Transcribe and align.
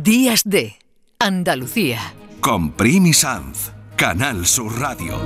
Días 0.00 0.40
de 0.46 0.78
Andalucía. 1.18 2.14
Con 2.40 2.72
Primi 2.72 3.12
Sanz, 3.12 3.72
Canal 3.94 4.46
Sur 4.46 4.80
Radio. 4.80 5.20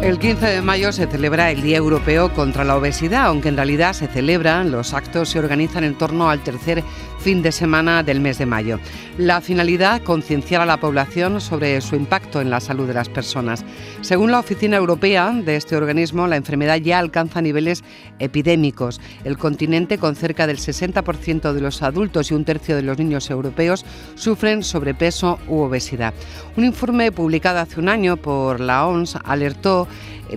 El 0.00 0.20
15 0.20 0.46
de 0.46 0.62
mayo 0.62 0.92
se 0.92 1.08
celebra 1.08 1.50
el 1.50 1.60
Día 1.60 1.78
Europeo 1.78 2.32
contra 2.32 2.62
la 2.62 2.76
Obesidad, 2.76 3.26
aunque 3.26 3.48
en 3.48 3.56
realidad 3.56 3.92
se 3.92 4.06
celebran, 4.06 4.70
los 4.70 4.94
actos 4.94 5.30
se 5.30 5.40
organizan 5.40 5.82
en 5.82 5.98
torno 5.98 6.30
al 6.30 6.44
tercer 6.44 6.84
fin 7.20 7.42
de 7.42 7.52
semana 7.52 8.02
del 8.02 8.18
mes 8.18 8.38
de 8.38 8.46
mayo. 8.46 8.80
La 9.18 9.42
finalidad, 9.42 10.02
concienciar 10.02 10.62
a 10.62 10.66
la 10.66 10.80
población 10.80 11.40
sobre 11.40 11.80
su 11.82 11.94
impacto 11.94 12.40
en 12.40 12.48
la 12.48 12.60
salud 12.60 12.86
de 12.86 12.94
las 12.94 13.10
personas. 13.10 13.62
Según 14.00 14.30
la 14.30 14.38
Oficina 14.38 14.78
Europea 14.78 15.30
de 15.30 15.56
este 15.56 15.76
organismo, 15.76 16.26
la 16.26 16.36
enfermedad 16.36 16.78
ya 16.78 16.98
alcanza 16.98 17.42
niveles 17.42 17.84
epidémicos. 18.18 19.02
El 19.24 19.36
continente, 19.36 19.98
con 19.98 20.16
cerca 20.16 20.46
del 20.46 20.56
60% 20.56 21.52
de 21.52 21.60
los 21.60 21.82
adultos 21.82 22.30
y 22.30 22.34
un 22.34 22.46
tercio 22.46 22.74
de 22.74 22.82
los 22.82 22.98
niños 22.98 23.30
europeos, 23.30 23.84
sufren 24.14 24.62
sobrepeso 24.62 25.38
u 25.46 25.58
obesidad. 25.60 26.14
Un 26.56 26.64
informe 26.64 27.12
publicado 27.12 27.58
hace 27.58 27.80
un 27.80 27.90
año 27.90 28.16
por 28.16 28.60
la 28.60 28.86
OMS 28.86 29.18
alertó 29.24 29.86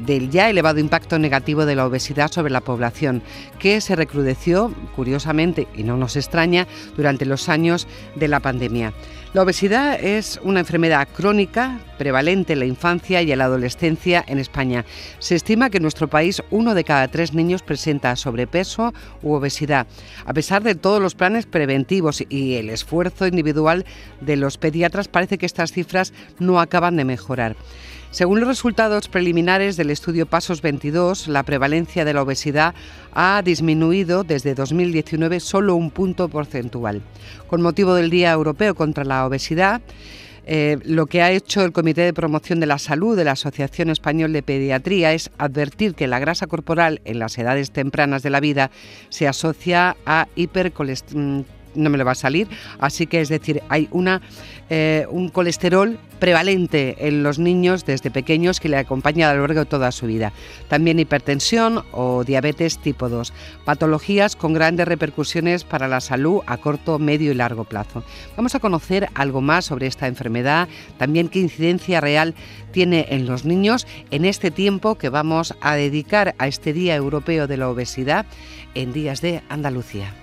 del 0.01 0.29
ya 0.29 0.49
elevado 0.49 0.79
impacto 0.79 1.19
negativo 1.19 1.65
de 1.65 1.75
la 1.75 1.85
obesidad 1.85 2.31
sobre 2.31 2.51
la 2.51 2.61
población, 2.61 3.21
que 3.59 3.81
se 3.81 3.95
recrudeció, 3.95 4.73
curiosamente, 4.95 5.67
y 5.75 5.83
no 5.83 5.97
nos 5.97 6.15
extraña, 6.15 6.67
durante 6.95 7.25
los 7.25 7.49
años 7.49 7.87
de 8.15 8.27
la 8.27 8.39
pandemia. 8.39 8.93
La 9.33 9.41
obesidad 9.41 9.99
es 9.99 10.39
una 10.43 10.59
enfermedad 10.59 11.07
crónica 11.11 11.79
prevalente 11.97 12.53
en 12.53 12.59
la 12.59 12.65
infancia 12.65 13.23
y 13.23 13.31
en 13.31 13.39
la 13.39 13.45
adolescencia 13.45 14.23
en 14.27 14.37
España. 14.37 14.85
Se 15.17 15.33
estima 15.33 15.71
que 15.71 15.77
en 15.77 15.83
nuestro 15.83 16.07
país 16.07 16.43
uno 16.51 16.75
de 16.75 16.83
cada 16.83 17.07
tres 17.07 17.33
niños 17.33 17.63
presenta 17.63 18.15
sobrepeso 18.15 18.93
u 19.23 19.33
obesidad. 19.33 19.87
A 20.27 20.33
pesar 20.33 20.61
de 20.61 20.75
todos 20.75 21.01
los 21.01 21.15
planes 21.15 21.47
preventivos 21.47 22.23
y 22.29 22.57
el 22.57 22.69
esfuerzo 22.69 23.25
individual 23.25 23.85
de 24.21 24.35
los 24.35 24.59
pediatras, 24.59 25.07
parece 25.07 25.39
que 25.39 25.47
estas 25.47 25.71
cifras 25.71 26.13
no 26.37 26.59
acaban 26.59 26.95
de 26.95 27.05
mejorar. 27.05 27.55
Según 28.13 28.39
los 28.39 28.47
resultados 28.47 29.07
preliminares 29.07 29.75
del 29.75 29.89
estudio 29.89 30.27
Pasos 30.27 30.61
22, 30.61 31.27
la 31.29 31.41
prevalencia 31.41 32.05
de 32.05 32.13
la 32.13 32.21
obesidad 32.21 32.75
ha 33.11 33.41
disminuido 33.43 34.23
desde 34.23 34.53
2019 34.53 35.39
solo 35.39 35.73
un 35.73 35.89
punto 35.89 36.29
porcentual. 36.29 37.01
Con 37.47 37.63
motivo 37.63 37.95
del 37.95 38.11
Día 38.11 38.31
Europeo 38.31 38.75
contra 38.75 39.03
la 39.03 39.25
Obesidad, 39.25 39.81
eh, 40.45 40.77
lo 40.85 41.07
que 41.07 41.23
ha 41.23 41.31
hecho 41.31 41.63
el 41.63 41.71
Comité 41.71 42.01
de 42.01 42.13
Promoción 42.13 42.59
de 42.59 42.67
la 42.67 42.77
Salud 42.77 43.17
de 43.17 43.23
la 43.23 43.31
Asociación 43.31 43.89
Español 43.89 44.31
de 44.31 44.43
Pediatría 44.43 45.11
es 45.13 45.31
advertir 45.39 45.95
que 45.95 46.05
la 46.05 46.19
grasa 46.19 46.45
corporal 46.45 47.01
en 47.05 47.17
las 47.17 47.35
edades 47.39 47.71
tempranas 47.71 48.21
de 48.21 48.29
la 48.29 48.41
vida 48.41 48.69
se 49.09 49.27
asocia 49.27 49.97
a 50.05 50.27
hipercolesterolemia 50.35 51.62
no 51.75 51.89
me 51.89 51.97
lo 51.97 52.05
va 52.05 52.11
a 52.11 52.15
salir. 52.15 52.47
Así 52.79 53.07
que 53.07 53.21
es 53.21 53.29
decir, 53.29 53.61
hay 53.69 53.87
una, 53.91 54.21
eh, 54.69 55.05
un 55.09 55.29
colesterol 55.29 55.99
prevalente 56.23 56.95
en 57.07 57.21
los 57.21 57.37
niños 57.37 57.85
desde 57.85 58.09
pequeños 58.09 58.61
que 58.61 58.69
le 58.69 58.77
acompaña 58.77 59.29
a 59.29 59.33
lo 59.33 59.41
largo 59.41 59.59
de 59.59 59.65
toda 59.65 59.91
su 59.91 60.07
vida. 60.07 60.31
También 60.69 60.97
hipertensión 60.97 61.83
o 61.91 62.23
diabetes 62.23 62.77
tipo 62.77 63.09
2, 63.09 63.33
patologías 63.65 64.37
con 64.37 64.53
grandes 64.53 64.87
repercusiones 64.87 65.65
para 65.65 65.89
la 65.89 65.99
salud 65.99 66.39
a 66.45 66.55
corto, 66.57 66.97
medio 66.97 67.31
y 67.31 67.35
largo 67.35 67.65
plazo. 67.65 68.05
Vamos 68.37 68.55
a 68.55 68.59
conocer 68.59 69.09
algo 69.15 69.41
más 69.41 69.65
sobre 69.65 69.87
esta 69.87 70.07
enfermedad, 70.07 70.69
también 70.97 71.27
qué 71.27 71.39
incidencia 71.39 71.99
real 71.99 72.35
tiene 72.71 73.07
en 73.09 73.25
los 73.25 73.43
niños 73.43 73.85
en 74.09 74.23
este 74.23 74.49
tiempo 74.49 74.95
que 74.95 75.09
vamos 75.09 75.53
a 75.59 75.75
dedicar 75.75 76.35
a 76.37 76.47
este 76.47 76.71
Día 76.71 76.95
Europeo 76.95 77.47
de 77.47 77.57
la 77.57 77.69
Obesidad 77.69 78.25
en 78.75 78.93
Días 78.93 79.19
de 79.19 79.41
Andalucía. 79.49 80.22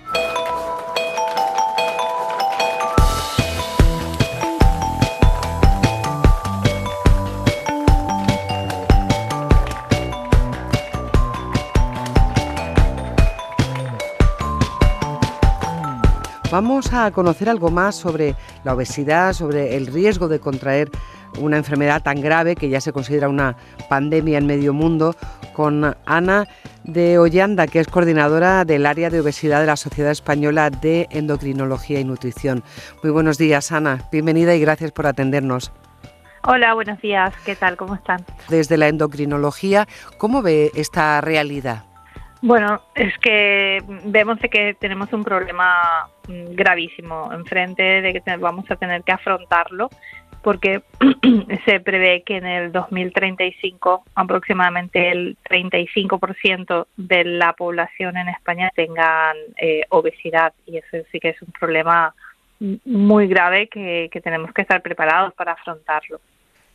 Vamos 16.51 16.91
a 16.91 17.09
conocer 17.11 17.49
algo 17.49 17.71
más 17.71 17.95
sobre 17.95 18.35
la 18.65 18.73
obesidad, 18.73 19.31
sobre 19.31 19.77
el 19.77 19.87
riesgo 19.87 20.27
de 20.27 20.41
contraer 20.41 20.89
una 21.39 21.55
enfermedad 21.55 22.03
tan 22.03 22.19
grave 22.19 22.57
que 22.57 22.67
ya 22.67 22.81
se 22.81 22.91
considera 22.91 23.29
una 23.29 23.55
pandemia 23.87 24.37
en 24.37 24.47
medio 24.47 24.73
mundo, 24.73 25.15
con 25.53 25.95
Ana 26.05 26.47
de 26.83 27.17
Ollanda, 27.19 27.67
que 27.67 27.79
es 27.79 27.87
coordinadora 27.87 28.65
del 28.65 28.85
área 28.85 29.09
de 29.09 29.21
obesidad 29.21 29.61
de 29.61 29.67
la 29.67 29.77
Sociedad 29.77 30.11
Española 30.11 30.69
de 30.69 31.07
Endocrinología 31.11 32.01
y 32.01 32.03
Nutrición. 32.03 32.65
Muy 33.01 33.13
buenos 33.13 33.37
días, 33.37 33.71
Ana. 33.71 34.09
Bienvenida 34.11 34.53
y 34.53 34.59
gracias 34.59 34.91
por 34.91 35.07
atendernos. 35.07 35.71
Hola, 36.43 36.73
buenos 36.73 36.99
días. 36.99 37.33
¿Qué 37.45 37.55
tal? 37.55 37.77
¿Cómo 37.77 37.95
están? 37.95 38.25
Desde 38.49 38.75
la 38.75 38.89
endocrinología, 38.89 39.87
¿cómo 40.17 40.41
ve 40.41 40.71
esta 40.75 41.21
realidad? 41.21 41.85
Bueno, 42.41 42.81
es 42.95 43.15
que 43.19 43.83
vemos 44.05 44.39
que 44.39 44.73
tenemos 44.79 45.13
un 45.13 45.23
problema 45.23 46.09
gravísimo 46.27 47.31
enfrente 47.31 48.01
de 48.01 48.13
que 48.13 48.37
vamos 48.37 48.69
a 48.71 48.75
tener 48.75 49.03
que 49.03 49.11
afrontarlo 49.11 49.89
porque 50.41 50.81
se 51.65 51.79
prevé 51.81 52.23
que 52.23 52.37
en 52.37 52.47
el 52.47 52.71
2035 52.71 54.05
aproximadamente 54.15 55.11
el 55.11 55.37
35% 55.47 56.87
de 56.97 57.23
la 57.25 57.53
población 57.53 58.17
en 58.17 58.29
España 58.29 58.71
tengan 58.75 59.37
eh, 59.57 59.83
obesidad 59.89 60.53
y 60.65 60.77
eso 60.77 60.97
sí 61.11 61.19
que 61.19 61.29
es 61.29 61.41
un 61.43 61.51
problema 61.51 62.15
muy 62.85 63.27
grave 63.27 63.67
que 63.67 64.21
tenemos 64.23 64.51
que 64.53 64.61
estar 64.61 64.81
preparados 64.81 65.33
para 65.33 65.53
afrontarlo. 65.53 66.19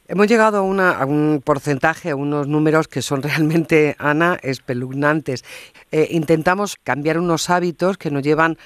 Hemos 0.09 0.28
llegado 0.28 0.59
a, 0.59 1.05
un 1.05 1.43
porcentaje, 1.44 2.11
a 2.11 2.17
unos 2.17 2.47
números 2.47 2.87
que 2.87 3.03
son 3.03 3.22
realmente, 3.25 3.97
Ana, 3.99 4.39
espeluznantes. 4.43 5.44
Eh, 5.91 6.09
intentamos 6.11 6.77
cambiar 6.77 7.19
unos 7.19 7.50
hábitos 7.50 7.99
que 7.99 8.12
nos 8.12 8.22
llevan 8.22 8.56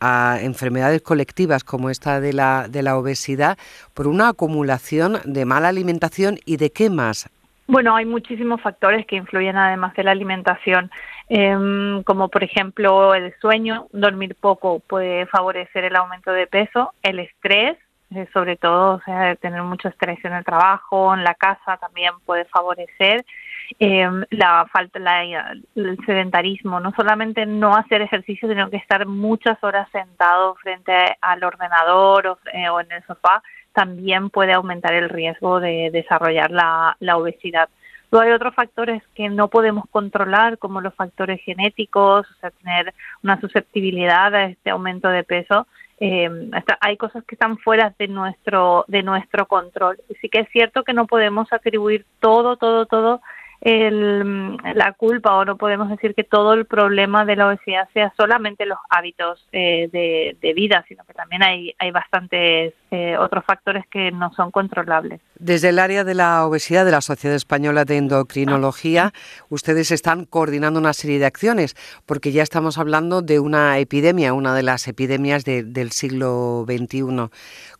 a 0.00 0.38
enfermedades 0.42 1.00
colectivas 1.02 1.64
como 1.64 1.90
esta 1.90 2.20
de 2.20 2.32
la, 2.32 2.68
de 2.68 2.82
la 2.82 2.98
obesidad 2.98 3.58
por 3.94 4.08
una 4.08 4.28
acumulación 4.28 5.18
de 5.24 5.44
mala 5.44 5.68
alimentación 5.68 6.38
y 6.44 6.58
de 6.58 6.70
qué 6.70 6.90
más. 6.90 7.30
Bueno, 7.66 7.94
hay 7.94 8.04
muchísimos 8.04 8.60
factores 8.60 9.06
que 9.06 9.16
influyen 9.16 9.56
además 9.56 9.94
de 9.94 10.02
la 10.02 10.10
alimentación, 10.10 10.90
em, 11.28 12.02
como 12.02 12.28
por 12.28 12.42
ejemplo 12.42 13.14
el 13.14 13.32
sueño, 13.40 13.86
dormir 13.92 14.34
poco 14.34 14.80
puede 14.80 15.26
favorecer 15.26 15.84
el 15.84 15.96
aumento 15.96 16.32
de 16.32 16.46
peso, 16.46 16.92
el 17.02 17.20
estrés, 17.20 17.78
eh, 18.14 18.28
sobre 18.32 18.56
todo, 18.56 18.96
o 18.96 19.00
sea, 19.02 19.36
tener 19.36 19.62
mucho 19.62 19.88
estrés 19.88 20.18
en 20.24 20.32
el 20.32 20.44
trabajo, 20.44 21.14
en 21.14 21.22
la 21.22 21.34
casa 21.34 21.76
también 21.76 22.12
puede 22.26 22.44
favorecer. 22.46 23.24
Eh, 23.78 24.08
la 24.30 24.66
falta, 24.72 24.98
la, 24.98 25.22
el 25.22 25.98
sedentarismo, 26.04 26.80
no 26.80 26.92
solamente 26.96 27.46
no 27.46 27.76
hacer 27.76 28.02
ejercicio, 28.02 28.48
sino 28.48 28.68
que 28.68 28.78
estar 28.78 29.06
muchas 29.06 29.62
horas 29.62 29.88
sentado 29.92 30.56
frente 30.56 30.92
al 31.20 31.44
ordenador 31.44 32.26
o, 32.26 32.38
eh, 32.52 32.68
o 32.68 32.80
en 32.80 32.90
el 32.90 33.04
sofá, 33.04 33.42
también 33.72 34.30
puede 34.30 34.54
aumentar 34.54 34.92
el 34.94 35.08
riesgo 35.08 35.60
de 35.60 35.90
desarrollar 35.92 36.50
la, 36.50 36.96
la 36.98 37.16
obesidad. 37.16 37.68
Luego 38.10 38.26
hay 38.26 38.32
otros 38.32 38.56
factores 38.56 39.04
que 39.14 39.28
no 39.28 39.46
podemos 39.46 39.84
controlar, 39.88 40.58
como 40.58 40.80
los 40.80 40.94
factores 40.94 41.40
genéticos, 41.42 42.28
o 42.28 42.34
sea, 42.40 42.50
tener 42.50 42.92
una 43.22 43.40
susceptibilidad 43.40 44.34
a 44.34 44.46
este 44.46 44.70
aumento 44.70 45.08
de 45.08 45.22
peso 45.22 45.68
eh, 46.00 46.50
hay 46.80 46.96
cosas 46.96 47.22
que 47.24 47.34
están 47.34 47.58
fuera 47.58 47.94
de 47.98 48.08
nuestro 48.08 48.84
de 48.88 49.02
nuestro 49.02 49.46
control. 49.46 50.00
Sí 50.20 50.30
que 50.30 50.40
es 50.40 50.48
cierto 50.50 50.82
que 50.82 50.94
no 50.94 51.06
podemos 51.06 51.52
atribuir 51.52 52.06
todo, 52.20 52.56
todo, 52.56 52.86
todo 52.86 53.20
el, 53.60 54.56
la 54.74 54.92
culpa 54.96 55.34
o 55.34 55.44
no 55.44 55.56
podemos 55.56 55.90
decir 55.90 56.14
que 56.14 56.24
todo 56.24 56.54
el 56.54 56.64
problema 56.64 57.24
de 57.24 57.36
la 57.36 57.48
obesidad 57.48 57.88
sea 57.92 58.12
solamente 58.16 58.64
los 58.64 58.78
hábitos 58.88 59.46
eh, 59.52 59.88
de, 59.92 60.36
de, 60.40 60.54
vida, 60.54 60.84
sino 60.88 61.04
que 61.04 61.12
también 61.12 61.42
hay, 61.42 61.74
hay 61.78 61.90
bastantes 61.90 62.72
eh, 62.90 63.16
otros 63.18 63.44
factores 63.44 63.84
que 63.88 64.10
no 64.12 64.32
son 64.32 64.50
controlables. 64.50 65.20
Desde 65.38 65.68
el 65.68 65.78
área 65.78 66.04
de 66.04 66.14
la 66.14 66.46
obesidad 66.46 66.86
de 66.86 66.90
la 66.90 67.02
Sociedad 67.02 67.36
Española 67.36 67.84
de 67.84 67.98
Endocrinología, 67.98 69.12
ustedes 69.50 69.90
están 69.90 70.24
coordinando 70.24 70.80
una 70.80 70.94
serie 70.94 71.18
de 71.18 71.26
acciones, 71.26 71.76
porque 72.06 72.32
ya 72.32 72.42
estamos 72.42 72.78
hablando 72.78 73.20
de 73.20 73.40
una 73.40 73.78
epidemia, 73.78 74.32
una 74.32 74.54
de 74.54 74.62
las 74.62 74.88
epidemias 74.88 75.44
de, 75.44 75.64
del 75.64 75.92
siglo 75.92 76.64
XXI. 76.66 77.28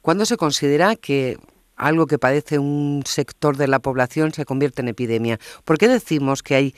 ¿Cuándo 0.02 0.26
se 0.26 0.36
considera 0.36 0.94
que 0.96 1.38
algo 1.80 2.06
que 2.06 2.18
padece 2.18 2.58
un 2.58 3.02
sector 3.04 3.56
de 3.56 3.68
la 3.68 3.78
población 3.78 4.32
se 4.32 4.44
convierte 4.44 4.82
en 4.82 4.88
epidemia. 4.88 5.38
¿Por 5.64 5.78
qué 5.78 5.88
decimos 5.88 6.42
que 6.42 6.54
hay 6.54 6.74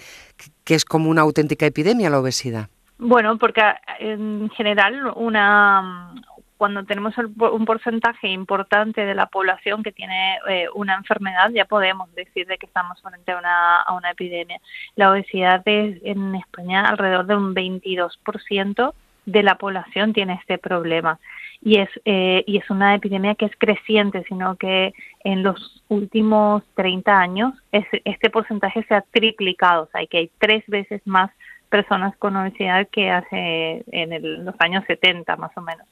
que 0.64 0.74
es 0.74 0.84
como 0.84 1.10
una 1.10 1.22
auténtica 1.22 1.66
epidemia 1.66 2.10
la 2.10 2.20
obesidad? 2.20 2.68
Bueno, 2.98 3.36
porque 3.36 3.62
en 3.98 4.48
general 4.50 5.12
una 5.16 6.14
cuando 6.56 6.84
tenemos 6.84 7.12
un 7.18 7.64
porcentaje 7.64 8.28
importante 8.28 9.04
de 9.04 9.16
la 9.16 9.26
población 9.26 9.82
que 9.82 9.90
tiene 9.90 10.38
eh, 10.48 10.68
una 10.72 10.94
enfermedad, 10.94 11.50
ya 11.50 11.64
podemos 11.64 12.14
decir 12.14 12.46
de 12.46 12.56
que 12.56 12.66
estamos 12.66 13.02
frente 13.02 13.32
a 13.32 13.38
una, 13.38 13.80
a 13.80 13.92
una 13.94 14.12
epidemia. 14.12 14.60
La 14.94 15.10
obesidad 15.10 15.62
es 15.64 15.98
en 16.04 16.36
España 16.36 16.86
alrededor 16.86 17.26
de 17.26 17.34
un 17.34 17.52
22% 17.52 18.94
de 19.26 19.42
la 19.42 19.56
población 19.56 20.12
tiene 20.12 20.34
este 20.34 20.56
problema 20.58 21.18
y 21.62 21.78
es, 21.78 21.88
eh, 22.04 22.42
y 22.46 22.58
es 22.58 22.68
una 22.70 22.94
epidemia 22.94 23.36
que 23.36 23.46
es 23.46 23.52
creciente, 23.56 24.24
sino 24.28 24.56
que 24.56 24.92
en 25.22 25.42
los 25.42 25.82
últimos 25.88 26.64
30 26.74 27.16
años 27.16 27.54
este 27.70 28.30
porcentaje 28.30 28.84
se 28.88 28.94
ha 28.94 29.02
triplicado, 29.02 29.84
o 29.84 29.88
sea, 29.92 30.04
que 30.06 30.18
hay 30.18 30.30
tres 30.38 30.64
veces 30.66 31.00
más 31.04 31.30
personas 31.68 32.16
con 32.18 32.36
obesidad 32.36 32.88
que 32.90 33.10
hace 33.10 33.84
en 33.92 34.44
los 34.44 34.54
años 34.58 34.84
70 34.86 35.36
más 35.36 35.52
o 35.56 35.60
menos. 35.62 35.86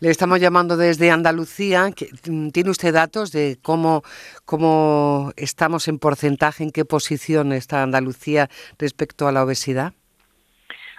Le 0.00 0.10
estamos 0.10 0.40
llamando 0.40 0.76
desde 0.76 1.10
Andalucía. 1.10 1.88
Mm, 2.28 2.48
¿Tiene 2.48 2.70
usted 2.70 2.92
datos 2.92 3.30
de 3.30 3.58
cómo, 3.62 4.02
cómo 4.44 5.30
estamos 5.36 5.86
en 5.86 5.98
porcentaje, 5.98 6.64
en 6.64 6.72
qué 6.72 6.84
posición 6.84 7.52
está 7.52 7.82
Andalucía 7.82 8.48
respecto 8.78 9.28
a 9.28 9.32
la 9.32 9.44
obesidad? 9.44 9.92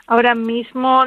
Ahora 0.08 0.36
mismo 0.36 1.04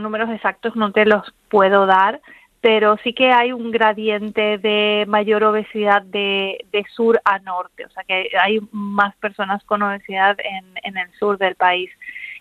números 0.00 0.30
exactos 0.30 0.74
no 0.76 0.92
te 0.92 1.04
los 1.04 1.32
puedo 1.48 1.86
dar, 1.86 2.20
pero 2.62 2.96
sí 3.02 3.12
que 3.12 3.32
hay 3.32 3.52
un 3.52 3.72
gradiente 3.72 4.56
de 4.56 5.04
mayor 5.08 5.42
obesidad 5.42 6.00
de, 6.02 6.64
sur 6.94 7.20
a 7.24 7.40
norte, 7.40 7.84
o 7.84 7.90
sea 7.90 8.04
que 8.04 8.30
hay 8.40 8.60
más 8.70 9.16
personas 9.16 9.64
con 9.64 9.82
obesidad 9.82 10.38
en, 10.84 10.96
el 10.96 11.10
sur 11.18 11.38
del 11.38 11.56
país. 11.56 11.90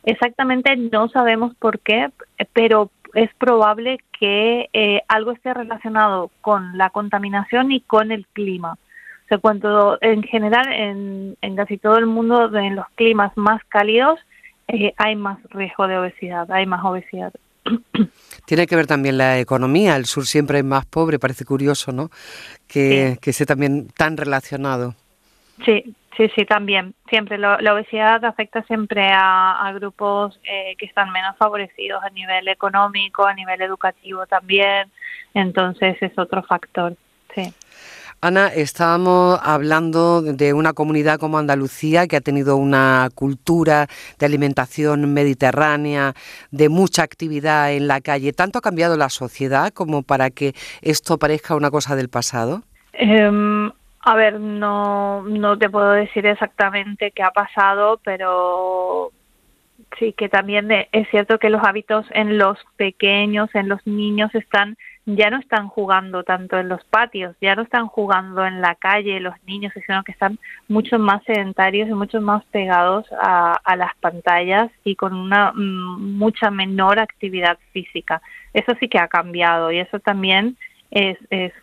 Exactamente 0.04 0.78
no 0.78 1.10
sabemos 1.10 1.56
por 1.56 1.80
qué, 1.80 2.12
pero 2.54 2.92
es 3.16 3.34
probable 3.34 4.00
que 4.20 4.70
eh, 4.74 5.02
algo 5.08 5.32
esté 5.32 5.56
relacionado 5.56 6.30
con 6.42 6.78
la 6.78 6.92
contaminación 6.92 7.72
y 7.72 7.82
con 7.82 8.12
el 8.12 8.28
clima. 8.28 8.74
O 8.74 9.28
sea, 9.28 9.40
cuando 9.40 9.98
en 10.02 10.22
general 10.22 10.72
en, 10.72 11.56
casi 11.56 11.80
todo 11.80 11.98
el 11.98 12.06
mundo, 12.06 12.56
en 12.56 12.76
los 12.76 12.88
climas 12.94 13.36
más 13.38 13.64
cálidos, 13.70 14.20
eh, 14.68 14.94
hay 14.98 15.16
más 15.16 15.40
riesgo 15.50 15.88
de 15.88 15.98
obesidad, 15.98 16.52
hay 16.52 16.68
más 16.68 16.86
obesidad. 16.86 17.34
Tiene 18.46 18.68
que 18.68 18.76
ver 18.76 18.88
también 18.88 19.18
la 19.18 19.40
economía, 19.40 19.96
el 19.96 20.06
sur 20.06 20.26
siempre 20.26 20.60
es 20.60 20.66
más 20.66 20.86
pobre, 20.86 21.20
parece 21.20 21.46
curioso, 21.46 21.92
¿no? 21.92 22.10
Que, 22.68 23.18
que 23.22 23.30
esté 23.30 23.46
también 23.46 23.88
tan 23.90 24.18
relacionado. 24.18 24.96
Sí, 25.66 25.96
sí, 26.18 26.30
sí, 26.36 26.46
también. 26.46 26.94
Siempre 27.10 27.38
la 27.38 27.74
obesidad 27.74 28.24
afecta 28.26 28.64
siempre 28.64 29.10
a, 29.14 29.72
grupos 29.76 30.40
eh, 30.44 30.76
que 30.78 30.86
están 30.86 31.12
menos 31.12 31.36
favorecidos 31.38 32.04
a 32.04 32.10
nivel 32.10 32.48
económico, 32.48 33.26
a 33.26 33.34
nivel 33.34 33.62
educativo 33.62 34.26
también. 34.26 34.92
Entonces 35.34 35.98
es 36.02 36.18
otro 36.18 36.44
factor, 36.44 36.96
sí. 37.36 37.54
Ana, 38.24 38.50
estábamos 38.50 39.40
hablando 39.42 40.22
de 40.22 40.54
una 40.54 40.74
comunidad 40.74 41.20
como 41.20 41.40
Andalucía 41.40 42.06
que 42.06 42.18
ha 42.18 42.22
tenido 42.22 42.56
una 42.56 43.10
cultura 43.16 43.88
de 44.20 44.26
alimentación 44.28 45.12
mediterránea, 45.12 46.14
de 46.52 46.70
mucha 46.70 47.02
actividad 47.02 47.74
en 47.74 47.88
la 47.88 48.00
calle. 48.00 48.32
¿Tanto 48.32 48.60
ha 48.60 48.62
cambiado 48.62 48.96
la 48.96 49.10
sociedad 49.10 49.74
como 49.74 50.04
para 50.04 50.30
que 50.30 50.54
esto 50.84 51.18
parezca 51.18 51.56
una 51.56 51.72
cosa 51.72 51.96
del 51.96 52.10
pasado? 52.10 52.62
Em, 52.94 53.72
a 54.02 54.16
ver, 54.16 54.40
no, 54.40 55.24
no 55.24 55.58
te 55.58 55.72
puedo 55.72 55.90
decir 55.90 56.28
exactamente 56.28 57.10
qué 57.16 57.24
ha 57.24 57.32
pasado, 57.32 58.00
pero 58.04 59.12
sí 59.98 60.14
que 60.14 60.30
también 60.30 60.70
es 60.92 61.10
cierto 61.10 61.40
que 61.40 61.50
los 61.50 61.64
hábitos 61.64 62.06
en 62.12 62.38
los 62.38 62.60
pequeños, 62.78 63.50
en 63.56 63.68
los 63.68 63.80
niños 63.88 64.30
están 64.36 64.78
ya 65.06 65.30
no 65.30 65.40
están 65.40 65.68
jugando 65.68 66.24
tanto 66.24 66.58
en 66.60 66.70
los 66.70 66.84
patios, 66.86 67.36
ya 67.42 67.56
no 67.56 67.64
están 67.64 67.88
jugando 67.88 68.46
en 68.46 68.62
la 68.62 68.76
calle 68.76 69.20
los 69.20 69.34
niños, 69.46 69.74
sino 69.86 70.04
que 70.04 70.12
están 70.12 70.38
mucho 70.68 71.00
más 71.00 71.24
sedentarios 71.24 71.90
y 71.90 71.94
mucho 71.94 72.22
más 72.22 72.44
pegados 72.46 73.06
a, 73.20 73.60
las 73.76 73.96
pantallas 74.00 74.70
y 74.84 74.96
con 74.96 75.14
una 75.14 75.54
mm, 75.54 76.18
mucha 76.18 76.52
menor 76.52 77.00
actividad 77.00 77.58
física. 77.72 78.22
Eso 78.54 78.74
sí 78.80 78.88
que 78.90 79.00
ha 79.00 79.08
cambiado 79.08 79.72
y 79.72 79.80
eso 79.80 80.00
también 80.00 80.58
es, 80.92 81.18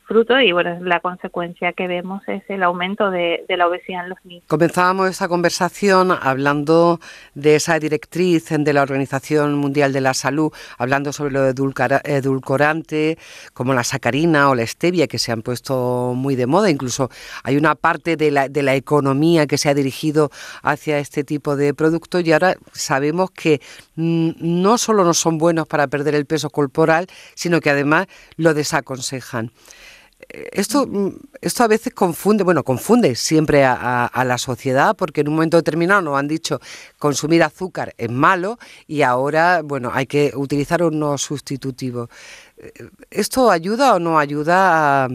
fruto 0.06 0.40
y 0.40 0.52
bueno, 0.52 0.78
la 0.80 1.00
consecuencia 1.00 1.74
que 1.74 1.86
vemos 1.86 2.22
es 2.28 2.42
el 2.48 2.62
aumento 2.62 3.10
de, 3.10 3.44
la 3.48 3.66
obesidad 3.66 4.04
en 4.04 4.08
los 4.08 4.18
niños. 4.24 4.44
Comenzábamos 4.46 5.10
esta 5.10 5.28
conversación 5.28 6.12
hablando 6.12 6.98
de 7.34 7.56
esa 7.56 7.78
directriz 7.78 8.48
de 8.48 8.72
la 8.72 8.80
Organización 8.80 9.54
Mundial 9.56 9.92
de 9.92 10.00
la 10.00 10.14
Salud, 10.14 10.50
hablando 10.78 11.12
sobre 11.12 11.32
lo 11.32 11.46
edulcorante 11.46 13.18
como 13.52 13.74
la 13.74 13.84
sacarina 13.84 14.48
o 14.48 14.54
la 14.54 14.66
stevia 14.66 15.06
que 15.06 15.18
se 15.18 15.30
han 15.30 15.42
puesto 15.42 16.14
muy 16.16 16.34
de 16.34 16.46
moda, 16.46 16.70
incluso 16.70 17.10
hay 17.44 17.58
una 17.58 17.74
parte 17.74 18.16
de 18.16 18.30
la, 18.30 18.48
de 18.48 18.62
la 18.62 18.76
economía 18.76 19.46
que 19.46 19.58
se 19.58 19.68
ha 19.68 19.74
dirigido 19.74 20.30
hacia 20.62 20.98
este 20.98 21.22
tipo 21.22 21.54
de 21.54 21.74
productos 21.74 22.24
y 22.24 22.32
ahora 22.32 22.56
sabemos 22.72 23.30
que 23.30 23.60
mm, 23.96 24.30
no 24.40 24.78
solo 24.78 25.04
no 25.04 25.12
son 25.12 25.36
buenos 25.36 25.68
para 25.68 25.86
perder 25.86 26.14
el 26.14 26.24
peso 26.24 26.48
corporal, 26.48 27.08
sino 27.34 27.60
que 27.60 27.68
además 27.68 28.06
lo 28.36 28.54
desaconsejan 28.54 29.17
eh, 30.28 30.48
esto, 30.52 30.86
mm, 30.86 31.10
esto 31.40 31.64
a 31.64 31.68
veces 31.68 31.94
confunde, 31.94 32.44
bueno, 32.44 32.64
confunde 32.64 33.14
siempre 33.14 33.64
a, 33.64 34.10
la 34.24 34.38
sociedad 34.38 34.96
porque 34.96 35.20
en 35.20 35.28
un 35.28 35.34
momento 35.34 35.56
determinado 35.56 36.02
nos 36.02 36.18
han 36.18 36.28
dicho 36.28 36.60
consumir 36.98 37.42
azúcar 37.42 37.94
es 37.96 38.10
malo 38.10 38.58
y 38.86 39.02
ahora, 39.02 39.62
bueno, 39.62 39.90
hay 39.94 40.06
que 40.06 40.32
utilizar 40.34 40.82
unos 40.82 41.22
sustitutivos. 41.22 42.08
Eh, 42.58 42.72
¿Esto 43.10 43.50
ayuda 43.50 43.94
o 43.94 43.98
no 43.98 44.18
ayuda 44.18 45.04
a, 45.04 45.08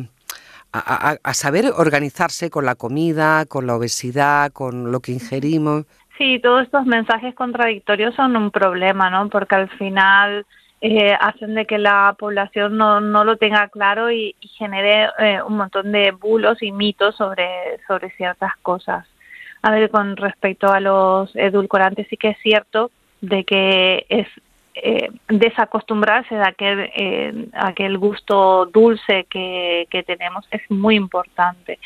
a 1.24 1.34
saber 1.34 1.72
organizarse 1.76 2.50
con 2.50 2.66
la 2.66 2.76
comida, 2.76 3.46
con 3.46 3.68
la 3.68 3.76
obesidad, 3.76 4.52
con 4.52 4.92
lo 4.92 5.02
que 5.02 5.12
ingerimos? 5.12 5.86
Sí, 6.18 6.40
todos 6.40 6.64
estos 6.64 6.86
mensajes 6.86 7.34
contradictorios 7.36 8.16
son 8.16 8.36
un 8.36 8.52
problema, 8.52 9.10
¿no? 9.10 9.30
Porque 9.30 9.56
al 9.56 9.70
final 9.78 10.46
eh, 10.86 11.16
hacen 11.18 11.56
de 11.56 11.66
que 11.66 11.78
la 11.78 12.14
población 12.20 12.78
no, 12.78 13.00
no 13.00 13.24
lo 13.24 13.38
tenga 13.38 13.70
claro 13.70 14.12
y, 14.12 14.36
genere 14.58 15.08
eh, 15.18 15.42
un 15.42 15.56
montón 15.56 15.94
de 15.94 16.12
bulos 16.12 16.62
y 16.62 16.74
mitos 16.74 17.16
sobre, 17.16 17.48
sobre 17.88 18.10
ciertas 18.12 18.52
cosas. 18.62 19.08
A 19.62 19.72
ver, 19.72 19.90
con 19.90 20.18
respecto 20.18 20.68
a 20.68 20.82
los 20.82 21.34
edulcorantes, 21.38 22.08
sí 22.10 22.18
que 22.18 22.32
es 22.32 22.38
cierto 22.40 22.92
de 23.22 23.46
que 23.46 24.06
es 24.10 24.28
eh, 24.76 25.10
desacostumbrarse 25.30 26.36
de 26.36 26.46
aquel, 26.46 26.92
eh, 26.94 27.48
aquel 27.54 27.98
gusto 27.98 28.66
dulce 28.66 29.26
que, 29.30 29.88
que 29.90 30.04
tenemos 30.04 30.46
es 30.52 30.70
muy 30.70 30.96
importante. 30.96 31.80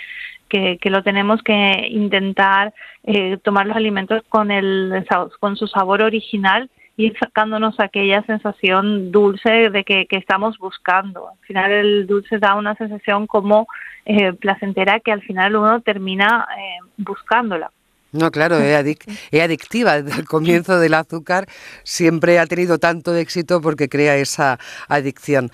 Que, 0.50 0.80
que, 0.80 0.90
lo 0.90 1.04
tenemos 1.04 1.44
que 1.44 1.88
intentar 1.90 2.74
eh, 3.04 3.38
tomar 3.44 3.68
los 3.68 3.76
alimentos 3.76 4.24
con 4.30 4.50
el 4.50 5.06
con 5.42 5.58
su 5.58 5.68
sabor 5.68 6.02
original 6.02 6.70
ir 6.98 7.16
sacándonos 7.20 7.80
aquella 7.80 8.24
sensación 8.24 9.12
dulce 9.12 9.70
de 9.70 9.84
que, 9.84 10.08
estamos 10.10 10.58
buscando. 10.58 11.30
Al 11.30 11.46
final 11.46 11.72
el 11.72 12.08
dulce 12.08 12.40
da 12.40 12.56
una 12.56 12.76
sensación 12.76 13.28
como 13.28 13.68
eh, 14.06 14.34
placentera 14.34 15.00
que 15.00 15.12
al 15.12 15.22
final 15.22 15.56
uno 15.56 15.80
termina 15.82 16.48
eh, 16.58 16.80
buscándola. 16.98 17.72
No, 18.12 18.32
claro, 18.32 18.58
es, 18.58 18.76
adictiva. 18.76 20.02
Desde 20.02 20.22
el 20.22 20.28
comienzo 20.28 20.80
del 20.80 20.96
azúcar 20.96 21.46
siempre 21.84 22.40
ha 22.40 22.48
tenido 22.48 22.80
tanto 22.80 23.16
éxito 23.16 23.62
porque 23.62 23.90
crea 23.90 24.16
esa 24.16 24.58
adicción. 24.88 25.52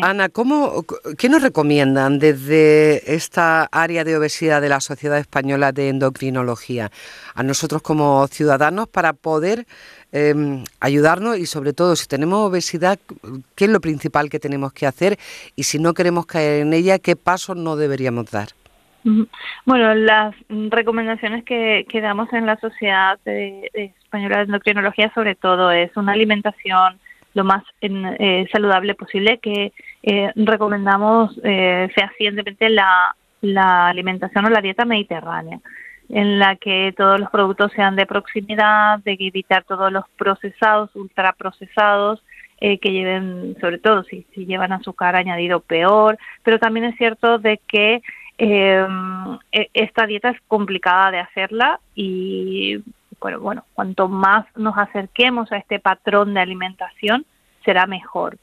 Ana, 0.00 0.30
¿cómo, 0.30 0.86
¿qué 1.18 1.28
nos 1.28 1.42
recomiendan 1.42 2.18
desde 2.18 3.14
esta 3.14 3.68
área 3.70 4.04
de 4.04 4.16
obesidad 4.16 4.62
de 4.62 4.70
la 4.70 4.80
Sociedad 4.80 5.18
Española 5.18 5.72
de 5.72 5.90
Endocrinología 5.90 6.90
a 7.34 7.42
nosotros 7.42 7.82
como 7.82 8.26
ciudadanos 8.28 8.88
para 8.88 9.12
poder 9.12 9.66
Em, 10.14 10.64
ayudarnos 10.78 11.38
y 11.38 11.46
sobre 11.46 11.72
todo 11.72 11.96
si 11.96 12.06
tenemos 12.06 12.46
obesidad, 12.46 12.98
qué 13.56 13.64
es 13.64 13.70
lo 13.70 13.80
principal 13.80 14.28
que 14.28 14.38
tenemos 14.38 14.74
que 14.74 14.86
hacer 14.86 15.16
y 15.56 15.62
si 15.62 15.78
no 15.78 15.94
queremos 15.94 16.26
caer 16.26 16.60
en 16.60 16.74
ella, 16.74 16.98
qué 16.98 17.16
pasos 17.16 17.56
no 17.56 17.76
deberíamos 17.76 18.30
dar. 18.30 18.48
Bueno, 19.64 19.94
las 19.94 20.34
recomendaciones 20.48 21.44
que, 21.44 21.86
damos 22.02 22.30
en 22.34 22.44
la 22.44 22.58
Sociedad 22.60 23.18
Española 23.24 24.36
de 24.36 24.42
Endocrinología 24.44 25.10
sobre 25.14 25.34
todo 25.34 25.70
es 25.70 25.96
una 25.96 26.12
alimentación 26.12 27.00
lo 27.32 27.44
más 27.44 27.64
eh, 27.80 28.46
saludable 28.52 28.94
posible, 28.94 29.38
que 29.38 29.72
eh, 30.02 30.30
recomendamos 30.36 31.40
eh, 31.42 31.88
fehacientemente 31.94 32.68
la, 32.68 33.16
la 33.40 33.88
alimentación 33.88 34.44
o 34.44 34.50
la 34.50 34.60
dieta 34.60 34.84
mediterránea 34.84 35.58
en 36.12 36.38
la 36.38 36.56
que 36.56 36.92
todos 36.94 37.18
los 37.18 37.30
productos 37.30 37.72
sean 37.72 37.96
de 37.96 38.04
proximidad, 38.04 38.98
de 39.00 39.16
evitar 39.18 39.64
todos 39.64 39.90
los 39.90 40.04
procesados, 40.18 40.94
ultraprocesados, 40.94 42.22
eh, 42.60 42.78
que 42.78 42.92
lleven, 42.92 43.56
sobre 43.60 43.78
todo 43.78 44.04
si, 44.04 44.26
si, 44.34 44.44
llevan 44.44 44.72
azúcar 44.72 45.16
añadido 45.16 45.60
peor, 45.60 46.18
pero 46.44 46.58
también 46.58 46.84
es 46.84 46.96
cierto 46.96 47.38
de 47.38 47.58
que 47.66 48.02
em, 48.36 49.38
e, 49.50 49.70
esta 49.72 50.06
dieta 50.06 50.28
es 50.28 50.40
complicada 50.46 51.10
de 51.10 51.18
hacerla 51.18 51.80
y 51.94 52.76
bueno, 53.18 53.40
bueno, 53.40 53.64
cuanto 53.72 54.08
más 54.08 54.44
nos 54.54 54.76
acerquemos 54.76 55.50
a 55.50 55.56
este 55.56 55.80
patrón 55.80 56.34
de 56.34 56.40
alimentación, 56.40 57.24
será 57.64 57.86
mejor. 57.86 58.36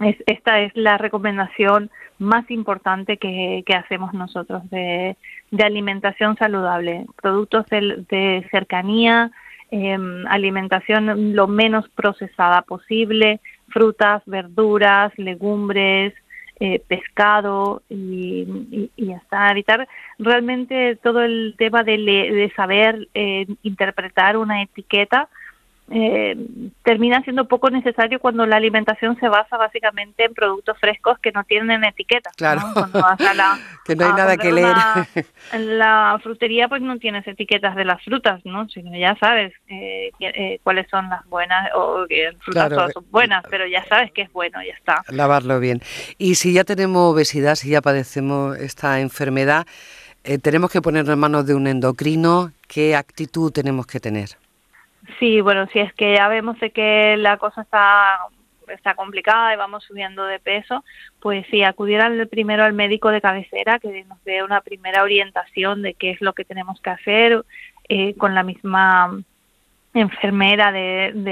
Es, 0.00 0.16
esta 0.26 0.60
es 0.60 0.74
la 0.74 0.96
recomendación 0.98 1.90
más 2.18 2.50
importante 2.50 3.16
que, 3.16 3.64
hacemos 3.74 4.12
nosotros 4.14 4.68
de, 4.70 5.16
de 5.50 5.64
alimentación 5.64 6.36
saludable, 6.36 7.06
productos 7.20 7.66
de, 7.66 8.46
cercanía, 8.50 9.30
em, 9.70 10.26
alimentación 10.26 11.34
lo 11.34 11.46
menos 11.46 11.88
procesada 11.90 12.62
posible, 12.62 13.40
frutas, 13.68 14.22
verduras, 14.26 15.12
legumbres, 15.18 16.14
eh, 16.62 16.82
pescado 16.86 17.82
y, 17.88 18.90
y, 18.96 19.12
hasta 19.12 19.50
evitar 19.50 19.88
realmente 20.18 20.96
todo 20.96 21.22
el 21.22 21.54
tema 21.56 21.84
de, 21.84 21.96
de 21.96 22.52
saber 22.54 23.08
eh, 23.14 23.46
interpretar 23.62 24.36
una 24.36 24.62
etiqueta 24.62 25.30
eh, 25.92 26.36
termina 26.84 27.20
siendo 27.24 27.48
poco 27.48 27.68
necesario 27.68 28.20
cuando 28.20 28.46
la 28.46 28.56
alimentación 28.56 29.18
se 29.18 29.28
basa 29.28 29.56
básicamente 29.56 30.24
en 30.24 30.34
productos 30.34 30.78
frescos 30.78 31.18
que 31.18 31.32
no 31.32 31.42
tienen 31.42 31.82
etiqueta. 31.84 32.30
Claro, 32.36 32.62
que 33.84 33.96
no 33.96 34.06
hay 34.06 34.12
nada 34.12 34.36
que 34.36 34.52
leer. 34.52 34.76
en 35.52 35.78
la 35.78 36.16
frutería 36.22 36.68
pues 36.68 36.80
no 36.80 36.96
tienes 36.98 37.26
etiquetas 37.26 37.74
de 37.74 37.84
las 37.84 38.00
frutas, 38.04 38.40
¿no? 38.44 38.68
Sino 38.68 38.96
ya 38.96 39.16
sabes 39.18 39.52
eh, 39.66 40.12
eh, 40.20 40.60
cuáles 40.62 40.88
son 40.88 41.08
las 41.10 41.26
buenas 41.28 41.70
o 41.74 42.06
que 42.08 42.30
frutas 42.38 42.92
son 42.92 43.04
buenas, 43.10 43.42
pero 43.50 43.66
ya 43.66 43.84
sabes 43.86 44.12
que 44.12 44.22
es 44.22 44.32
bueno, 44.32 44.60
ya 44.62 44.74
está. 44.74 45.02
Lavarlo 45.08 45.58
bien. 45.58 45.80
Y 46.18 46.36
si 46.36 46.52
ya 46.52 46.62
tenemos 46.62 47.12
obesidad, 47.12 47.56
si 47.56 47.70
ya 47.70 47.80
padecemos 47.80 48.56
esta 48.58 49.00
enfermedad, 49.00 49.66
tenemos 50.42 50.70
que 50.70 50.80
ponernos 50.80 51.14
en 51.14 51.18
manos 51.18 51.46
de 51.46 51.54
un 51.54 51.66
endocrino, 51.66 52.52
¿qué 52.68 52.94
actitud 52.94 53.50
tenemos 53.50 53.86
que 53.86 53.98
tener? 53.98 54.36
Sí, 55.18 55.40
bueno, 55.40 55.66
si 55.72 55.80
es 55.80 55.92
que 55.94 56.14
ya 56.14 56.28
vemos 56.28 56.58
de 56.60 56.70
que 56.70 57.16
la 57.16 57.36
cosa 57.38 57.62
está 57.62 58.18
está 58.68 58.94
complicada 58.94 59.52
y 59.52 59.56
vamos 59.56 59.84
subiendo 59.84 60.24
de 60.26 60.38
peso, 60.38 60.84
pues 61.20 61.44
sí, 61.50 61.62
acudir 61.62 62.00
primero 62.30 62.64
al 62.64 62.72
médico 62.72 63.10
de 63.10 63.20
cabecera 63.20 63.78
que 63.78 64.04
nos 64.04 64.22
dé 64.24 64.42
una 64.42 64.60
primera 64.60 65.02
orientación 65.02 65.82
de 65.82 65.94
qué 65.94 66.10
es 66.10 66.20
lo 66.20 66.34
que 66.34 66.44
tenemos 66.44 66.80
que 66.80 66.90
hacer 66.90 67.44
eh, 67.88 68.14
con 68.14 68.34
la 68.34 68.42
misma 68.42 69.20
enfermera 69.92 70.70
del, 70.70 71.24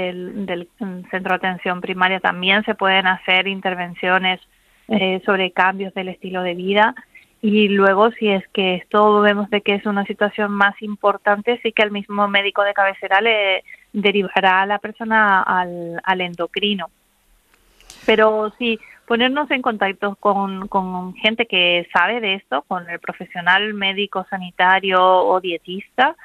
del, 0.45 0.67
centro 1.09 1.29
de 1.29 1.35
atención 1.35 1.79
primaria 1.79 2.19
también 2.19 2.65
se 2.65 2.75
pueden 2.75 3.07
hacer 3.07 3.47
intervenciones 3.47 4.41
eh, 4.89 5.21
sobre 5.25 5.51
cambios 5.51 5.93
del 5.93 6.09
estilo 6.09 6.43
de 6.43 6.55
vida 6.55 6.93
y 7.41 7.69
luego 7.69 8.11
si 8.11 8.27
es 8.29 8.47
que 8.49 8.75
esto 8.75 9.21
vemos 9.21 9.49
de 9.49 9.61
que 9.61 9.75
es 9.75 9.85
una 9.85 10.03
situación 10.05 10.51
más 10.51 10.79
importante 10.81 11.59
sí 11.63 11.71
que 11.71 11.83
el 11.83 11.91
mismo 11.91 12.27
médico 12.27 12.63
de 12.63 12.73
cabecera 12.73 13.21
le 13.21 13.63
derivará 13.93 14.61
a 14.61 14.65
la 14.65 14.79
persona 14.79 15.41
al, 15.41 16.21
endocrino. 16.21 16.89
Pero 18.05 18.53
sí 18.57 18.79
ponernos 19.07 19.49
en 19.51 19.61
contacto 19.61 20.15
con, 20.15 20.67
con 20.67 21.15
gente 21.15 21.45
que 21.45 21.87
sabe 21.93 22.19
de 22.19 22.35
esto 22.35 22.63
con 22.67 22.89
el 22.89 22.99
profesional 22.99 23.73
médico 23.73 24.25
sanitario 24.29 25.01
o 25.01 25.39
dietista 25.39 26.15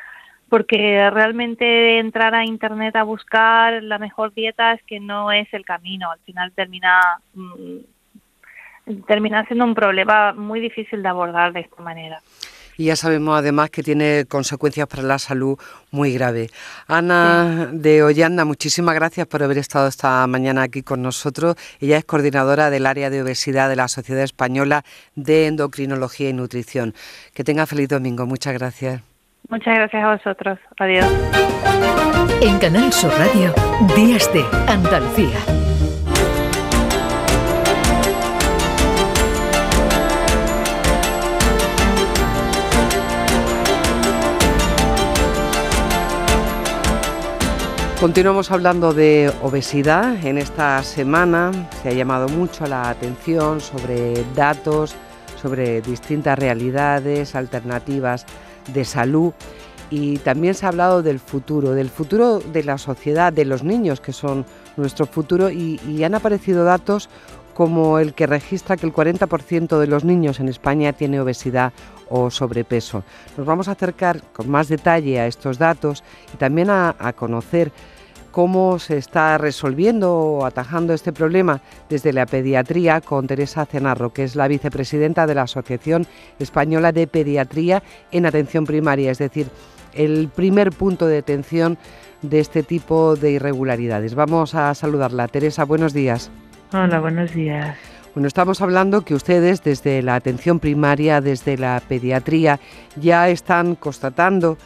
porque 0.48 1.10
realmente 1.10 1.98
entrar 1.98 2.34
a 2.34 2.44
internet 2.44 2.94
a 2.96 3.02
buscar 3.02 3.82
la 3.82 3.98
mejor 3.98 4.34
dieta 4.34 4.72
es 4.72 4.82
que 4.84 5.00
no 5.00 5.32
es 5.32 5.52
el 5.52 5.64
camino. 5.64 6.10
Al 6.10 6.20
final 6.20 6.52
termina 6.52 7.00
mm, 7.34 7.78
termina 9.06 9.44
siendo 9.46 9.64
un 9.64 9.74
problema 9.74 10.32
muy 10.32 10.60
difícil 10.60 11.02
de 11.02 11.08
abordar 11.08 11.52
de 11.52 11.60
esta 11.60 11.82
manera. 11.82 12.20
Y 12.76 12.86
ya 12.86 12.96
sabemos 12.96 13.38
además 13.38 13.70
que 13.70 13.82
tiene 13.82 14.24
consecuencias 14.28 14.88
para 14.88 15.02
la 15.02 15.18
salud 15.18 15.58
muy 15.92 16.12
graves. 16.12 16.52
Ana 16.88 17.68
de 17.72 18.02
Ollanda, 18.02 18.44
muchísimas 18.44 18.94
gracias 18.94 19.26
por 19.26 19.42
haber 19.42 19.58
estado 19.58 19.86
esta 19.86 20.26
mañana 20.26 20.62
aquí 20.62 20.82
con 20.82 21.02
nosotros. 21.02 21.54
Ella 21.80 21.98
es 21.98 22.04
coordinadora 22.04 22.70
del 22.70 22.86
área 22.86 23.10
de 23.10 23.22
obesidad 23.22 23.68
de 23.68 23.76
la 23.76 23.88
Sociedad 23.88 24.22
Española 24.22 24.82
de 25.14 25.46
Endocrinología 25.46 26.30
y 26.30 26.32
Nutrición. 26.32 26.94
Que 27.32 27.44
tenga 27.44 27.66
feliz 27.66 27.88
domingo. 27.88 28.26
Muchas 28.26 28.54
gracias. 28.54 29.02
Muchas 29.48 29.74
gracias 29.76 30.02
a 30.02 30.12
vosotros. 30.14 30.58
Adiós. 30.78 31.06
En 32.40 32.58
Canal 32.58 32.92
Sur 32.92 33.12
Radio, 33.12 33.54
Días 33.94 34.32
de 34.32 34.44
Andalucía. 34.66 35.38
Continuamos 48.04 48.50
hablando 48.50 48.92
de 48.92 49.32
obesidad. 49.40 50.22
En 50.26 50.36
esta 50.36 50.82
semana 50.82 51.70
se 51.82 51.88
ha 51.88 51.92
llamado 51.92 52.28
mucho 52.28 52.66
la 52.66 52.90
atención 52.90 53.62
sobre 53.62 54.22
datos, 54.34 54.94
sobre 55.40 55.80
distintas 55.80 56.38
realidades, 56.38 57.34
alternativas 57.34 58.26
de 58.74 58.84
salud 58.84 59.32
y 59.88 60.18
también 60.18 60.52
se 60.52 60.66
ha 60.66 60.68
hablado 60.68 61.02
del 61.02 61.18
futuro, 61.18 61.70
del 61.70 61.88
futuro 61.88 62.40
de 62.40 62.62
la 62.62 62.76
sociedad, 62.76 63.32
de 63.32 63.46
los 63.46 63.64
niños 63.64 64.02
que 64.02 64.12
son 64.12 64.44
nuestro 64.76 65.06
futuro 65.06 65.48
y, 65.48 66.04
han 66.04 66.14
aparecido 66.14 66.62
datos 66.62 67.08
como 67.54 68.00
el 68.00 68.12
que 68.12 68.26
registra 68.26 68.76
que 68.76 68.84
el 68.84 68.92
40% 68.92 69.78
de 69.78 69.86
los 69.86 70.04
niños 70.04 70.40
en 70.40 70.50
España 70.50 70.92
tiene 70.92 71.20
obesidad 71.20 71.72
o 72.10 72.30
sobrepeso. 72.30 73.02
Nos 73.38 73.46
vamos 73.46 73.68
a 73.68 73.72
acercar 73.72 74.20
con 74.34 74.50
más 74.50 74.68
detalle 74.68 75.20
a 75.20 75.26
estos 75.26 75.56
datos 75.56 76.04
y 76.34 76.36
también 76.36 76.68
a, 76.68 76.94
a 76.98 77.14
conocer 77.14 77.72
cómo 78.34 78.80
se 78.80 78.98
está 78.98 79.38
resolviendo 79.38 80.12
o 80.12 80.44
atajando 80.44 80.92
este 80.92 81.12
problema 81.12 81.60
desde 81.88 82.12
la 82.12 82.26
pediatría 82.26 83.00
con 83.00 83.28
Teresa 83.28 83.64
Cenarro, 83.64 84.12
que 84.12 84.24
es 84.24 84.34
la 84.34 84.48
vicepresidenta 84.48 85.28
de 85.28 85.36
la 85.36 85.42
Asociación 85.42 86.04
Española 86.40 86.90
de 86.90 87.06
Pediatría 87.06 87.84
en 88.10 88.26
Atención 88.26 88.64
Primaria, 88.66 89.12
es 89.12 89.18
decir, 89.18 89.46
el 89.92 90.28
primer 90.34 90.72
punto 90.72 91.06
de 91.06 91.18
atención 91.18 91.78
de 92.22 92.40
este 92.40 92.64
tipo 92.64 93.14
de 93.14 93.30
irregularidades. 93.30 94.16
Vamos 94.16 94.56
a 94.56 94.74
saludarla. 94.74 95.28
Teresa, 95.28 95.64
buenos 95.64 95.92
días. 95.92 96.32
Hola, 96.72 96.98
buenos 96.98 97.32
días. 97.32 97.76
Bueno, 98.16 98.26
estamos 98.26 98.60
hablando 98.60 99.02
que 99.02 99.14
ustedes 99.14 99.62
desde 99.62 100.02
la 100.02 100.16
atención 100.16 100.58
primaria, 100.58 101.20
desde 101.20 101.56
la 101.56 101.80
pediatría, 101.86 102.58
ya 102.96 103.28
están 103.28 103.76
constatando 103.76 104.58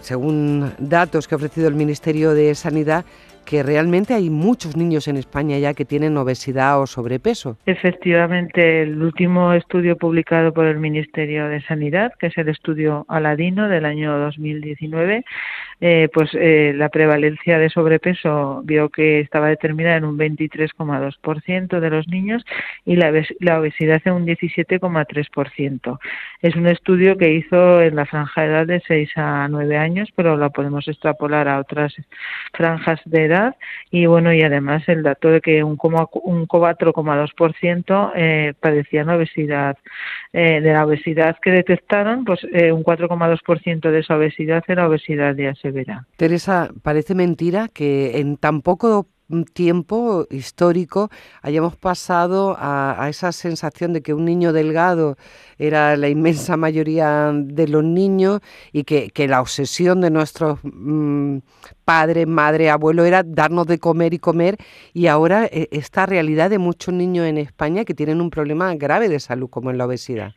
según 0.00 0.72
datos 0.78 1.26
que 1.26 1.34
ha 1.34 1.36
ofrecido 1.36 1.68
el 1.68 1.74
Ministerio 1.74 2.34
de 2.34 2.54
Sanidad, 2.54 3.04
que 3.44 3.62
realmente 3.62 4.14
hay 4.14 4.30
muchos 4.30 4.76
niños 4.76 5.08
en 5.08 5.16
España 5.16 5.58
ya 5.58 5.74
que 5.74 5.84
tienen 5.84 6.16
obesidad 6.16 6.80
o 6.80 6.86
sobrepeso. 6.86 7.56
Efectivamente, 7.66 8.82
el 8.82 9.02
último 9.02 9.52
estudio 9.52 9.96
publicado 9.96 10.52
por 10.52 10.66
el 10.66 10.78
Ministerio 10.78 11.48
de 11.48 11.60
Sanidad, 11.62 12.12
que 12.18 12.28
es 12.28 12.38
el 12.38 12.48
estudio 12.48 13.04
Aladino 13.08 13.68
del 13.68 13.86
año 13.86 14.16
2019, 14.18 15.24
eh, 15.80 16.08
pues 16.12 16.30
eh, 16.34 16.72
la 16.76 16.88
prevalencia 16.90 17.58
de 17.58 17.70
sobrepeso 17.70 18.62
vio 18.64 18.90
que 18.90 19.20
estaba 19.20 19.48
determinada 19.48 19.96
en 19.96 20.04
un 20.04 20.18
23,2% 20.18 21.80
de 21.80 21.90
los 21.90 22.06
niños 22.08 22.44
y 22.84 22.96
la, 22.96 23.10
obesidad 23.58 24.02
en 24.04 24.12
un 24.12 24.26
17,3%. 24.26 25.98
Es 26.42 26.54
un 26.56 26.66
estudio 26.66 27.16
que 27.16 27.32
hizo 27.32 27.80
en 27.80 27.96
la 27.96 28.06
franja 28.06 28.42
de 28.42 28.48
edad 28.48 28.66
de 28.66 28.82
6 28.86 29.10
a 29.16 29.48
9 29.48 29.76
años, 29.76 30.10
pero 30.14 30.36
la 30.36 30.50
podemos 30.50 30.86
extrapolar 30.88 31.48
a 31.48 31.60
otras 31.60 31.94
franjas 32.52 33.00
de 33.04 33.24
edad 33.24 33.56
y 33.90 34.06
bueno 34.06 34.32
y 34.32 34.42
además 34.42 34.82
el 34.88 35.02
dato 35.02 35.28
de 35.28 35.40
que 35.40 35.62
un, 35.64 35.78
un 35.82 36.48
4,2% 36.48 38.12
eh, 38.14 38.54
padecían 38.60 39.08
obesidad 39.08 39.76
eh, 40.32 40.60
de 40.60 40.72
la 40.72 40.84
obesidad 40.84 41.36
que 41.42 41.50
detectaron 41.50 42.24
pues 42.24 42.40
eh, 42.52 42.72
un 42.72 42.84
4,2% 42.84 43.90
de 43.90 43.98
esa 43.98 44.16
obesidad 44.16 44.62
era 44.68 44.86
obesidad 44.86 45.34
Teresa 46.16 46.70
parece 46.82 47.14
mentira 47.14 47.68
que 47.68 48.18
en 48.18 48.36
tan 48.36 48.62
poco 48.62 49.06
tiempo 49.52 50.26
histórico 50.30 51.10
hayamos 51.42 51.76
pasado 51.76 52.56
a, 52.58 53.06
esa 53.08 53.32
sensación 53.32 53.92
de 53.92 54.02
que 54.02 54.14
un 54.14 54.24
niño 54.24 54.52
delgado 54.52 55.16
era 55.58 55.96
la 55.96 56.08
inmensa 56.08 56.56
mayoría 56.56 57.32
de 57.32 57.68
los 57.68 57.84
niños 57.84 58.40
y 58.72 58.84
que, 58.84 59.10
la 59.28 59.40
obsesión 59.40 60.00
de 60.00 60.10
nuestros 60.10 60.58
mm, 60.62 61.38
padres, 61.84 62.26
madre, 62.26 62.70
abuelo 62.70 63.04
era 63.04 63.22
darnos 63.22 63.66
de 63.66 63.78
comer 63.78 64.14
y 64.14 64.18
comer 64.18 64.56
y 64.92 65.06
ahora 65.06 65.44
eh, 65.44 65.68
esta 65.70 66.06
realidad 66.06 66.50
de 66.50 66.58
muchos 66.58 66.92
niños 66.92 67.26
en 67.26 67.38
España 67.38 67.84
que 67.84 67.94
tienen 67.94 68.20
un 68.20 68.30
problema 68.30 68.74
grave 68.74 69.08
de 69.08 69.20
salud 69.20 69.48
como 69.48 69.70
es 69.70 69.76
la 69.76 69.86
obesidad. 69.86 70.32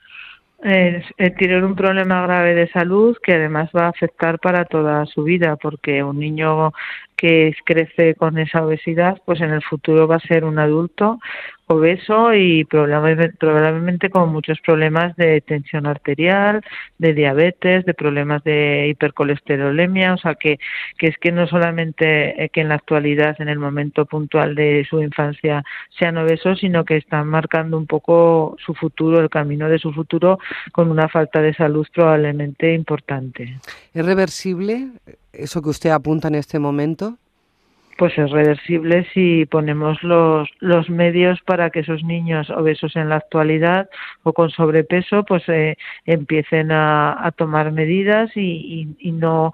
Eh, 0.65 1.03
tiene 1.37 1.61
un 1.61 1.75
problema 1.75 2.21
grave 2.21 2.55
de 2.55 2.69
salud 2.69 3.17
que 3.21 3.33
además 3.33 3.69
va 3.75 3.87
a 3.87 3.89
afectar 3.89 4.39
para 4.39 4.63
toda 4.63 5.05
su 5.05 5.23
vida, 5.23 5.57
porque 5.57 6.01
un 6.03 6.19
niño 6.19 6.71
que 7.17 7.53
crece 7.65 8.15
con 8.15 8.37
esa 8.37 8.65
obesidad, 8.65 9.21
pues 9.25 9.41
en 9.41 9.51
el 9.51 9.61
futuro 9.61 10.07
va 10.07 10.15
a 10.15 10.27
ser 10.27 10.45
un 10.45 10.59
adulto 10.59 11.19
obeso 11.67 12.33
y 12.33 12.65
probablemente 12.65 14.09
con 14.09 14.31
muchos 14.31 14.59
problemas 14.61 15.15
de 15.15 15.41
tensión 15.41 15.85
arterial, 15.85 16.61
de 16.97 17.13
diabetes, 17.13 17.85
de 17.85 17.93
problemas 17.93 18.43
de 18.43 18.87
hipercolesterolemia, 18.89 20.13
o 20.13 20.17
sea 20.17 20.35
que, 20.35 20.59
que 20.97 21.07
es 21.07 21.17
que 21.17 21.31
no 21.31 21.47
solamente 21.47 22.49
que 22.51 22.61
en 22.61 22.69
la 22.69 22.75
actualidad, 22.75 23.35
en 23.39 23.49
el 23.49 23.59
momento 23.59 24.05
puntual 24.05 24.55
de 24.55 24.85
su 24.89 25.01
infancia, 25.01 25.63
sean 25.97 26.17
obesos, 26.17 26.59
sino 26.59 26.85
que 26.85 26.97
están 26.97 27.27
marcando 27.27 27.77
un 27.77 27.87
poco 27.87 28.55
su 28.63 28.73
futuro, 28.73 29.19
el 29.19 29.29
camino 29.29 29.69
de 29.69 29.79
su 29.79 29.93
futuro, 29.93 30.39
con 30.71 30.91
una 30.91 31.07
falta 31.07 31.41
de 31.41 31.53
salud 31.53 31.87
probablemente 31.93 32.73
importante. 32.73 33.57
¿Es 33.93 34.05
reversible 34.05 34.89
eso 35.31 35.61
que 35.61 35.69
usted 35.69 35.89
apunta 35.89 36.27
en 36.27 36.35
este 36.35 36.59
momento? 36.59 37.17
Pues 37.97 38.17
es 38.17 38.31
reversible 38.31 39.07
si 39.13 39.45
ponemos 39.45 40.01
los, 40.03 40.49
los 40.59 40.89
medios 40.89 41.41
para 41.41 41.69
que 41.69 41.81
esos 41.81 42.03
niños 42.03 42.49
obesos 42.49 42.95
en 42.95 43.09
la 43.09 43.17
actualidad 43.17 43.89
o 44.23 44.33
con 44.33 44.49
sobrepeso 44.49 45.23
pues 45.23 45.43
eh, 45.47 45.77
empiecen 46.05 46.71
a, 46.71 47.31
tomar 47.35 47.71
medidas 47.71 48.29
y, 48.35 48.95
y, 48.99 49.11
no 49.11 49.53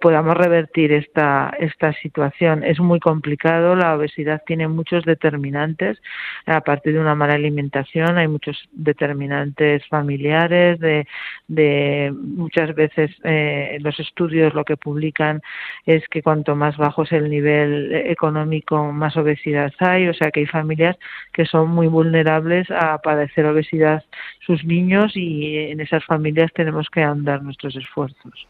podamos 0.00 0.36
revertir 0.36 0.92
esta, 0.92 1.54
esta 1.58 1.92
situación. 1.94 2.64
Es 2.64 2.80
muy 2.80 2.98
complicado, 2.98 3.76
la 3.76 3.94
obesidad 3.94 4.42
tiene 4.46 4.66
muchos 4.68 5.04
determinantes, 5.04 6.00
aparte 6.46 6.92
de 6.92 6.98
una 6.98 7.14
mala 7.14 7.34
alimentación 7.34 8.18
hay 8.18 8.28
muchos 8.28 8.68
determinantes 8.72 9.86
familiares, 9.88 10.78
de, 10.80 11.06
de 11.48 12.12
muchas 12.14 12.74
veces 12.74 13.10
eh, 13.24 13.78
los 13.80 13.98
estudios 14.00 14.54
lo 14.54 14.64
que 14.64 14.76
publican 14.76 15.42
es 15.86 16.06
que 16.08 16.22
cuanto 16.22 16.56
más 16.56 16.76
bajo 16.76 17.02
es 17.02 17.12
el 17.12 17.30
nivel 17.30 17.63
económico 18.10 18.92
más 18.92 19.16
obesidad 19.16 19.72
hay, 19.78 20.08
o 20.08 20.14
sea 20.14 20.30
que 20.30 20.40
hay 20.40 20.46
familias 20.46 20.96
que 21.32 21.46
son 21.46 21.70
muy 21.70 21.86
vulnerables 21.86 22.70
a 22.70 22.98
padecer 22.98 23.46
obesidad 23.46 24.04
sus 24.46 24.64
niños 24.64 25.12
y 25.14 25.56
en 25.56 25.80
esas 25.80 26.04
familias 26.04 26.50
tenemos 26.54 26.88
que 26.90 27.02
andar 27.02 27.42
nuestros 27.42 27.76
esfuerzos. 27.76 28.46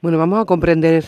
Bueno, 0.00 0.18
vamos 0.18 0.40
a 0.40 0.44
comprender 0.44 1.04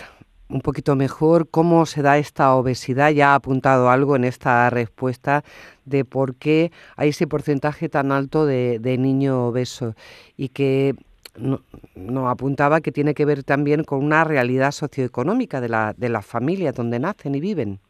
un 0.48 0.60
poquito 0.60 0.96
mejor 0.96 1.48
cómo 1.48 1.86
se 1.86 2.02
da 2.02 2.18
esta 2.18 2.54
obesidad. 2.54 3.10
Ya 3.10 3.32
ha 3.32 3.34
apuntado 3.36 3.88
algo 3.88 4.16
en 4.16 4.24
esta 4.24 4.68
respuesta 4.70 5.44
de 5.84 6.04
por 6.04 6.34
qué 6.34 6.72
hay 6.96 7.10
ese 7.10 7.26
porcentaje 7.26 7.88
tan 7.88 8.12
alto 8.12 8.46
de, 8.46 8.78
de 8.80 8.98
niño 8.98 9.46
obeso 9.46 9.94
y 10.36 10.48
que 10.48 10.94
nos 11.36 12.30
apuntaba 12.30 12.80
que 12.80 12.92
tiene 12.92 13.14
que 13.14 13.24
ver 13.24 13.44
también 13.44 13.84
con 13.84 14.04
una 14.04 14.24
realidad 14.24 14.72
socioeconómica 14.72 15.60
de 15.60 15.68
la, 15.68 15.94
de 15.96 16.08
las 16.08 16.26
familias 16.26 16.74
donde 16.74 16.98
nacen 16.98 17.34
y 17.34 17.40
viven. 17.40 17.80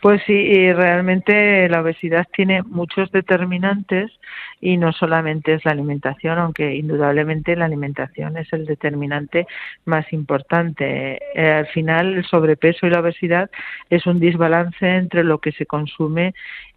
Pues 0.00 0.22
sí, 0.26 0.72
realmente 0.72 1.68
la 1.68 1.82
obesidad 1.82 2.26
tiene 2.34 2.62
muchos 2.62 3.12
determinantes 3.12 4.10
y 4.58 4.78
no 4.78 4.92
solamente 4.92 5.52
es 5.52 5.64
la 5.66 5.72
alimentación, 5.72 6.38
aunque 6.38 6.74
indudablemente 6.74 7.54
la 7.54 7.66
alimentación 7.66 8.38
es 8.38 8.50
el 8.54 8.64
determinante 8.64 9.46
más 9.84 10.10
importante. 10.14 11.20
Eh, 11.34 11.52
al 11.52 11.66
final, 11.66 12.14
el 12.14 12.24
sobrepeso 12.24 12.86
y 12.86 12.90
la 12.90 13.00
obesidad 13.00 13.50
es 13.90 14.06
un 14.06 14.20
desbalance 14.20 14.86
entre 14.86 15.22
lo 15.22 15.38
que 15.38 15.52
se 15.52 15.66
consume 15.66 16.32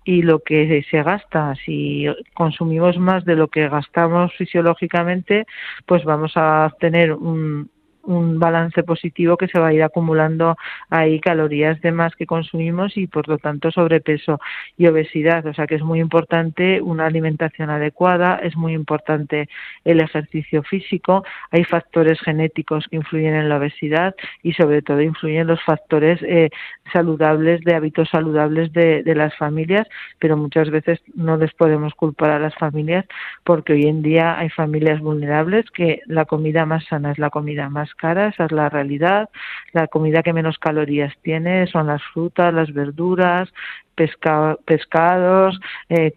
y 0.05 0.21
lo 0.21 0.39
que 0.39 0.83
se 0.89 1.03
gasta. 1.03 1.55
Si 1.65 2.05
consumimos 2.33 2.97
más 2.97 3.25
de 3.25 3.35
lo 3.35 3.47
que 3.47 3.69
gastamos 3.69 4.33
fisiológicamente, 4.33 5.45
pues 5.85 6.03
vamos 6.03 6.33
a 6.35 6.73
tener 6.79 7.13
un, 7.13 7.69
un 8.03 8.39
balance 8.39 8.83
positivo 8.83 9.37
que 9.37 9.47
se 9.47 9.59
va 9.59 9.67
a 9.67 9.73
ir 9.73 9.83
acumulando 9.83 10.57
ahí 10.89 11.19
calorías 11.19 11.79
de 11.81 11.91
más 11.91 12.15
que 12.15 12.25
consumimos 12.25 12.97
y 12.97 13.07
por 13.07 13.27
lo 13.27 13.37
tanto 13.37 13.71
sobrepeso 13.71 14.39
y 14.77 14.87
obesidad. 14.87 15.45
O 15.45 15.53
sea 15.53 15.67
que 15.67 15.75
es 15.75 15.81
muy 15.83 15.99
importante 15.99 16.81
una 16.81 17.05
alimentación 17.05 17.69
adecuada, 17.69 18.39
es 18.43 18.55
muy 18.55 18.73
importante 18.73 19.47
el 19.85 20.01
ejercicio 20.01 20.63
físico, 20.63 21.23
hay 21.51 21.63
factores 21.63 22.19
genéticos 22.21 22.87
que 22.87 22.97
influyen 22.97 23.35
en 23.35 23.49
la 23.49 23.57
obesidad 23.57 24.15
y 24.41 24.53
sobre 24.53 24.81
todo 24.81 25.01
influyen 25.01 25.47
los 25.47 25.61
factores 25.63 26.19
eh, 26.23 26.49
saludables, 26.91 27.61
de 27.61 27.75
hábitos 27.75 28.09
saludables 28.09 28.73
de, 28.73 29.03
de 29.03 29.15
las 29.15 29.35
familias, 29.37 29.87
pero 30.19 30.37
muchas 30.37 30.69
veces 30.69 30.99
no 31.15 31.37
les 31.37 31.53
podemos 31.53 31.93
culpar 31.93 32.31
a 32.31 32.39
las 32.39 32.55
familias 32.55 33.05
porque 33.43 33.73
hoy 33.73 33.87
en 33.87 34.01
día 34.01 34.37
hay 34.37 34.49
familias 34.49 34.99
vulnerables 34.99 35.69
que 35.71 36.01
la 36.05 36.25
comida 36.25 36.65
más 36.65 36.85
sana 36.85 37.11
es 37.11 37.19
la 37.19 37.29
comida 37.29 37.69
más 37.69 37.92
cara, 37.95 38.27
esa 38.27 38.45
es 38.45 38.51
la 38.51 38.69
realidad. 38.69 39.29
La 39.71 39.87
comida 39.87 40.23
que 40.23 40.33
menos 40.33 40.57
calorías 40.59 41.13
tiene 41.21 41.67
son 41.67 41.87
las 41.87 42.01
frutas, 42.13 42.53
las 42.53 42.73
verduras, 42.73 43.49
pescados, 43.95 45.59
eh, 45.89 46.13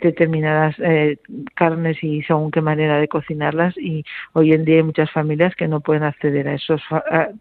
determinadas 0.00 0.76
eh, 0.78 1.16
carnes 1.54 2.02
y 2.02 2.22
según 2.22 2.50
qué 2.50 2.60
manera 2.60 2.98
de 2.98 3.08
cocinarlas 3.08 3.76
y 3.78 4.04
hoy 4.34 4.52
en 4.52 4.64
día 4.64 4.76
hay 4.76 4.82
muchas 4.82 5.10
familias 5.10 5.54
que 5.56 5.68
no 5.68 5.80
pueden 5.80 6.02
acceder 6.02 6.48
a 6.48 6.54
esos, 6.54 6.82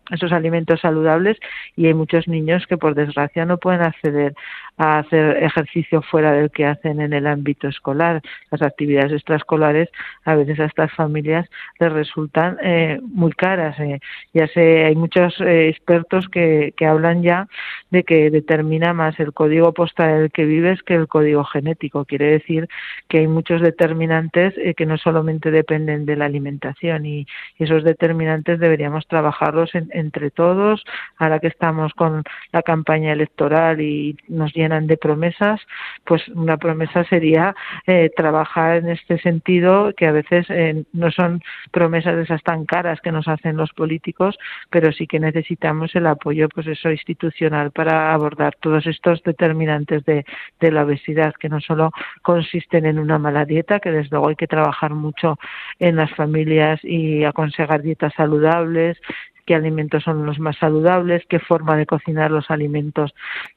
esos 0.10 0.32
alimentos 0.32 0.80
saludables 0.80 1.38
y 1.76 1.88
hay 1.88 1.94
muchos 1.94 2.28
niños 2.28 2.66
que 2.68 2.78
por 2.78 2.96
desgracia 2.96 3.46
no 3.46 3.58
pueden 3.58 3.82
acceder 3.82 4.34
a 4.78 5.00
hacer 5.00 5.44
ejercicio 5.44 6.02
fuera 6.02 6.32
del 6.34 6.52
que 6.52 6.66
hacen 6.66 7.02
en 7.02 7.14
el 7.14 7.28
ámbito 7.28 7.68
escolar. 7.68 8.22
Las 8.52 8.62
actividades 8.62 9.12
extraescolares 9.14 9.90
a 10.24 10.36
veces 10.36 10.60
a 10.60 10.66
estas 10.66 10.92
familias 10.94 11.50
les 11.80 11.92
resultan 11.92 12.58
eh, 12.62 13.00
muy 13.02 13.32
caras. 13.32 13.80
Eh. 13.80 14.00
Ya 14.34 14.48
sé, 14.48 14.86
hay 14.86 14.96
muchos 14.96 15.36
expertos 15.40 16.28
que, 16.30 16.74
que 16.76 16.86
hablan 16.86 17.24
ya 17.24 17.48
de 17.92 18.04
que 18.04 18.30
determina 18.30 18.94
más 18.94 19.20
el 19.20 19.34
código 19.34 19.74
postal 19.74 20.10
en 20.10 20.22
el 20.24 20.32
que 20.32 20.46
vives 20.46 20.84
que 20.84 20.96
el 20.96 21.08
código 21.08 21.44
genético. 21.44 22.06
Quiere 22.06 22.26
decir 22.26 22.68
que 23.08 23.20
hay 23.20 23.28
muchos 23.28 23.62
determinantes 23.62 24.54
eh, 24.58 24.74
que 24.74 24.86
no 24.86 24.98
solamente 24.98 25.52
dependen 25.52 26.06
de 26.06 26.16
la 26.16 26.26
alimentación 26.26 27.06
y, 27.06 27.26
esos 27.58 27.84
determinantes 27.84 28.60
deberíamos 28.60 29.08
trabajarlos 29.08 29.72
entre 29.74 30.30
todos. 30.30 30.84
Ahora 31.18 31.40
que 31.40 31.48
estamos 31.48 31.94
con 31.94 32.24
la 32.52 32.62
campaña 32.62 33.14
electoral 33.14 33.82
y 33.82 34.18
nos 34.28 34.54
llenan 34.66 34.88
de 34.88 34.98
promesas, 34.98 35.62
pues 36.04 36.28
una 36.30 36.58
promesa 36.58 37.04
sería 37.06 37.56
eh, 37.86 38.10
trabajar 38.16 38.78
en 38.78 38.90
este 38.90 39.20
sentido, 39.20 39.94
que 39.96 40.08
a 40.08 40.12
veces 40.12 40.46
eh, 40.50 40.84
no 40.94 41.12
son 41.12 41.42
promesas 41.72 42.16
de 42.16 42.24
esas 42.24 42.44
tan 42.44 42.66
caras 42.66 43.00
que 43.02 43.12
nos 43.12 43.28
hacen 43.28 43.58
los 43.58 43.72
políticos, 43.74 44.38
pero 44.70 44.92
sí 44.92 45.08
que 45.08 45.20
necesitamos 45.20 45.96
el 45.96 46.08
apoyo 46.08 46.50
pues 46.50 46.68
eso 46.68 46.90
institucional 46.92 47.72
para 47.72 48.14
abordar 48.14 48.56
todos 48.60 48.86
estos 48.88 49.22
determinantes 49.24 50.04
de, 50.06 50.26
de 50.60 50.72
la 50.72 50.84
obesidad, 50.84 51.34
que 51.40 51.50
no 51.50 51.62
solo 51.62 51.92
consisten 52.22 52.86
en 52.86 53.00
una 53.00 53.20
mala 53.20 53.46
dieta, 53.46 53.80
que 53.80 53.92
desde 53.92 54.10
luego 54.12 54.30
hay 54.30 54.36
que 54.36 54.48
trabajar 54.48 54.94
mucho 54.94 55.38
en 55.80 55.96
las 55.96 56.12
familias 56.16 56.80
y 56.84 57.24
aconsejar 57.24 57.82
dietas 57.82 58.14
saludables, 58.16 58.98
qué 59.46 59.56
alimentos 59.56 60.04
son 60.04 60.26
los 60.26 60.40
más 60.40 60.58
saludables, 60.58 61.24
qué 61.30 61.40
forma 61.40 61.78
de 61.78 61.86
cocinar 61.86 62.32
los 62.32 62.50
alimentos 62.52 63.14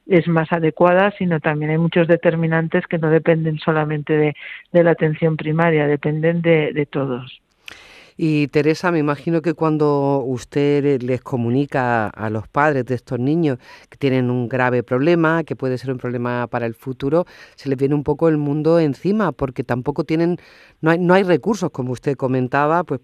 es 0.07 0.29
más 0.29 0.53
adecuada, 0.53 1.12
sino 1.18 1.40
también 1.40 1.70
hay 1.70 1.79
muchos 1.79 2.07
determinantes 2.07 2.87
que 2.87 2.98
no 2.98 3.11
dependen 3.11 3.59
solamente 3.59 4.35
de, 4.72 4.83
la 4.83 4.90
atención 4.92 5.37
primaria, 5.37 5.87
dependen 5.87 6.42
de, 6.42 6.72
de 6.72 6.87
todos. 6.87 7.40
Y 8.20 8.48
Teresa, 8.48 8.90
me 8.90 8.98
imagino 8.98 9.42
que 9.42 9.54
cuando 9.54 10.24
usted 10.26 11.00
les 11.02 11.22
comunica 11.22 12.09
a 12.09 12.31
los 12.31 12.48
padres 12.48 12.85
de 12.87 12.96
estos 12.96 13.20
niños 13.20 13.59
que 13.88 13.96
tienen 13.96 14.28
un 14.28 14.48
grave 14.48 14.83
problema, 14.83 15.44
que 15.44 15.54
puede 15.54 15.78
ser 15.78 15.92
un 15.92 15.98
problema 15.98 16.48
para 16.48 16.66
el 16.66 16.74
futuro, 16.74 17.26
se 17.54 17.68
les 17.68 17.78
viene 17.78 17.94
un 17.94 18.02
poco 18.02 18.28
el 18.28 18.37
mundo 18.37 18.81
encima, 18.81 19.31
porque 19.31 19.62
tampoco 19.62 20.02
tienen, 20.02 20.38
no 20.81 20.90
hay, 20.90 20.98
no 20.98 21.14
hay 21.14 21.22
recursos, 21.22 21.70
como 21.70 21.92
usted 21.92 22.16
comentaba, 22.16 22.83
pues 22.83 23.00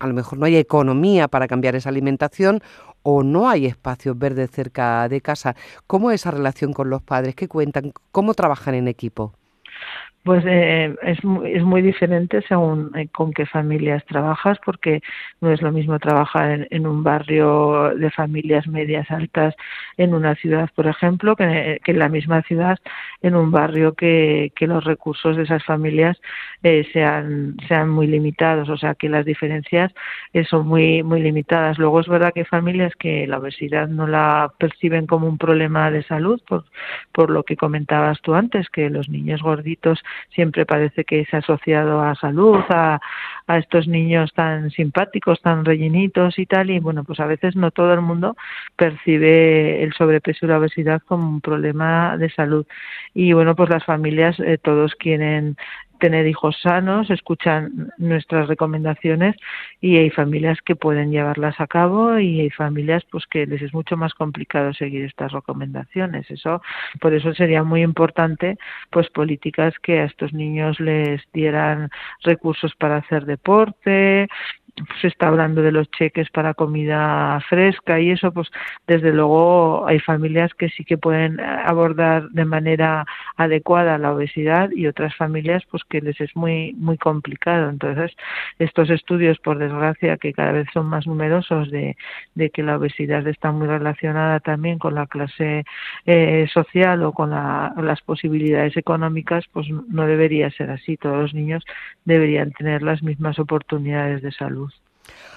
a 0.00 0.06
lo 0.06 0.12
mejor 0.12 0.38
no 0.38 0.44
hay 0.44 0.56
economía 0.56 1.28
para 1.28 1.48
cambiar 1.48 1.74
esa 1.74 1.88
alimentación 1.88 2.60
o 3.02 3.22
no 3.22 3.48
hay 3.48 3.64
espacios 3.64 4.18
verdes 4.18 4.50
cerca 4.50 5.08
de 5.08 5.22
casa. 5.22 5.56
¿Cómo 5.86 6.10
es 6.10 6.20
esa 6.20 6.30
relación 6.30 6.74
con 6.74 6.90
los 6.90 7.02
padres? 7.02 7.34
¿Qué 7.34 7.48
cuentan? 7.48 7.94
¿Cómo 8.12 8.34
trabajan 8.34 8.74
en 8.74 8.86
equipo? 8.88 9.32
Pues 10.24 10.44
eh, 10.46 10.94
es, 11.04 11.18
es 11.46 11.62
muy 11.62 11.80
diferente 11.80 12.42
según 12.42 12.90
eh, 12.96 13.08
con 13.10 13.32
qué 13.32 13.46
familias 13.46 14.04
trabajas, 14.04 14.58
porque 14.62 15.00
no 15.40 15.50
es 15.50 15.62
lo 15.62 15.72
mismo 15.72 15.98
trabajar 15.98 16.66
en, 16.70 16.86
un 16.86 17.02
barrio 17.02 17.94
de 17.94 18.10
familias 18.10 18.66
medias 18.66 19.10
altas 19.10 19.54
en 19.96 20.12
una 20.12 20.34
ciudad, 20.34 20.68
por 20.74 20.86
ejemplo, 20.86 21.34
que, 21.34 21.80
en 21.82 21.98
la 21.98 22.08
misma 22.10 22.42
ciudad 22.42 22.78
en 23.22 23.36
un 23.36 23.50
barrio 23.50 23.94
que, 23.94 24.52
que 24.54 24.66
los 24.66 24.84
recursos 24.84 25.36
de 25.36 25.44
esas 25.44 25.64
familias 25.64 26.20
eh, 26.62 26.86
sean, 26.92 27.56
sean 27.66 27.88
muy 27.88 28.06
limitados, 28.06 28.68
o 28.68 28.76
sea 28.76 28.94
que 28.96 29.08
las 29.08 29.24
diferencias 29.24 29.92
eh, 30.32 30.44
son 30.44 30.66
muy, 30.66 31.02
muy 31.04 31.22
limitadas. 31.22 31.78
Luego 31.78 32.00
es 32.00 32.08
verdad 32.08 32.32
que 32.34 32.40
hay 32.40 32.46
familias 32.46 32.92
que 32.96 33.26
la 33.26 33.38
obesidad 33.38 33.88
no 33.88 34.06
la 34.06 34.52
perciben 34.58 35.06
como 35.06 35.26
un 35.26 35.38
problema 35.38 35.90
de 35.90 36.02
salud, 36.02 36.40
por, 36.46 36.64
por 37.12 37.30
lo 37.30 37.44
que 37.44 37.56
comentabas 37.56 38.20
tú 38.20 38.34
antes, 38.34 38.68
que 38.68 38.90
los 38.90 39.08
niños 39.08 39.40
gorditos 39.42 39.67
siempre 40.30 40.64
parece 40.64 41.04
que 41.04 41.20
es 41.20 41.34
asociado 41.34 42.00
a 42.00 42.14
salud, 42.14 42.60
a, 42.68 43.00
a 43.46 43.58
estos 43.58 43.88
niños 43.88 44.32
tan 44.34 44.70
simpáticos, 44.70 45.40
tan 45.40 45.64
rellenitos 45.64 46.38
y 46.38 46.46
tal, 46.46 46.70
y 46.70 46.78
bueno, 46.78 47.04
pues 47.04 47.20
a 47.20 47.26
veces 47.26 47.56
no 47.56 47.70
todo 47.70 47.92
el 47.92 48.00
mundo 48.00 48.36
percibe 48.76 49.82
el 49.82 49.92
sobrepeso 49.94 50.46
y 50.46 50.48
la 50.48 50.58
obesidad 50.58 51.02
como 51.06 51.28
un 51.28 51.40
problema 51.40 52.16
de 52.16 52.30
salud. 52.30 52.66
Y 53.14 53.32
bueno, 53.32 53.56
pues 53.56 53.70
las 53.70 53.84
familias 53.84 54.38
eh, 54.40 54.58
todos 54.58 54.94
quieren 54.94 55.56
tener 55.98 56.26
hijos 56.26 56.56
sanos, 56.62 57.10
escuchan 57.10 57.92
nuestras 57.98 58.48
recomendaciones 58.48 59.36
y 59.80 59.96
hay 59.96 60.10
familias 60.10 60.58
que 60.62 60.76
pueden 60.76 61.10
llevarlas 61.10 61.60
a 61.60 61.66
cabo 61.66 62.18
y 62.18 62.40
hay 62.40 62.50
familias 62.50 63.04
pues 63.10 63.26
que 63.26 63.46
les 63.46 63.62
es 63.62 63.74
mucho 63.74 63.96
más 63.96 64.14
complicado 64.14 64.72
seguir 64.72 65.04
estas 65.04 65.32
recomendaciones. 65.32 66.30
Eso 66.30 66.62
por 67.00 67.14
eso 67.14 67.34
sería 67.34 67.62
muy 67.62 67.82
importante 67.82 68.58
pues 68.90 69.08
políticas 69.10 69.74
que 69.82 70.00
a 70.00 70.04
estos 70.04 70.32
niños 70.32 70.80
les 70.80 71.22
dieran 71.32 71.90
recursos 72.22 72.74
para 72.76 72.96
hacer 72.96 73.26
deporte, 73.26 74.28
se 75.00 75.08
está 75.08 75.28
hablando 75.28 75.62
de 75.62 75.72
los 75.72 75.90
cheques 75.90 76.30
para 76.30 76.54
comida 76.54 77.40
fresca 77.48 78.00
y 78.00 78.10
eso, 78.10 78.32
pues 78.32 78.48
desde 78.86 79.12
luego 79.12 79.86
hay 79.86 80.00
familias 80.00 80.52
que 80.54 80.68
sí 80.68 80.84
que 80.84 80.98
pueden 80.98 81.40
abordar 81.40 82.28
de 82.30 82.44
manera 82.44 83.04
adecuada 83.36 83.98
la 83.98 84.12
obesidad 84.12 84.70
y 84.70 84.86
otras 84.86 85.14
familias 85.16 85.62
pues 85.70 85.82
que 85.84 86.00
les 86.00 86.20
es 86.20 86.34
muy 86.36 86.74
muy 86.74 86.98
complicado. 86.98 87.70
Entonces, 87.70 88.16
estos 88.58 88.90
estudios, 88.90 89.38
por 89.38 89.58
desgracia, 89.58 90.16
que 90.16 90.32
cada 90.32 90.52
vez 90.52 90.68
son 90.72 90.86
más 90.86 91.06
numerosos 91.06 91.70
de, 91.70 91.96
de 92.34 92.50
que 92.50 92.62
la 92.62 92.76
obesidad 92.76 93.26
está 93.26 93.52
muy 93.52 93.66
relacionada 93.66 94.40
también 94.40 94.78
con 94.78 94.94
la 94.94 95.06
clase 95.06 95.64
eh, 96.06 96.46
social 96.52 97.02
o 97.02 97.12
con 97.12 97.30
las 97.30 98.00
posibilidades 98.02 98.76
económicas, 98.76 99.44
pues 99.52 99.68
no 99.70 100.06
debería 100.06 100.50
ser 100.50 100.70
así. 100.70 100.96
Todos 100.96 101.18
los 101.18 101.34
niños 101.34 101.64
deberían 102.04 102.52
tener 102.52 102.82
las 102.82 103.02
mismas 103.02 103.38
oportunidades 103.38 104.22
de 104.22 104.32
salud. 104.32 104.67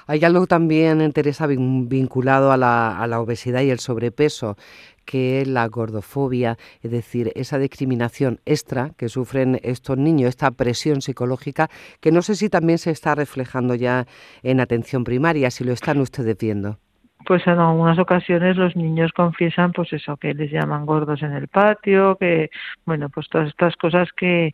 Hay 0.08 0.24
algo 0.24 0.48
también, 0.48 1.12
Teresa, 1.14 1.48
vinculado 1.48 2.52
a 2.52 2.58
la, 2.58 2.98
a 2.98 3.08
la 3.08 3.20
obesidad 3.20 3.62
y 3.62 3.70
el 3.70 3.80
sobrepeso, 3.80 4.58
que 5.06 5.42
es 5.42 5.48
la 5.48 5.68
gordofobia, 5.68 6.58
es 6.82 6.92
decir, 6.92 7.32
esa 7.36 7.58
discriminación 7.58 8.40
extra 8.46 8.92
que 8.98 9.10
sufren 9.10 9.60
estos 9.64 9.98
niños, 9.98 10.30
esta 10.30 10.52
presión 10.52 11.02
psicológica, 11.02 11.70
que 12.00 12.12
no 12.12 12.22
sé 12.22 12.36
si 12.36 12.50
también 12.50 12.78
se 12.78 12.92
está 12.92 13.16
reflejando 13.16 13.76
ya 13.76 14.06
en 14.44 14.60
atención 14.60 15.04
primaria, 15.04 15.52
si 15.52 15.64
lo 15.64 15.74
están 15.74 16.00
ustedes 16.00 16.38
viendo. 16.38 16.78
Pues 17.26 17.46
en 17.46 17.60
algunas 17.60 18.00
ocasiones 18.00 18.58
los 18.58 18.76
niños 18.76 19.12
confiesan 19.12 19.74
pues 19.74 19.94
eso 19.94 20.18
que 20.18 20.34
les 20.34 20.52
llaman 20.52 20.86
gordos 20.86 21.22
en 21.22 21.34
el 21.34 21.48
patio 21.48 22.18
que 22.20 22.50
bueno 22.84 23.10
pues 23.10 23.30
todas 23.30 23.50
estas 23.50 23.76
cosas 23.76 24.10
que 24.18 24.54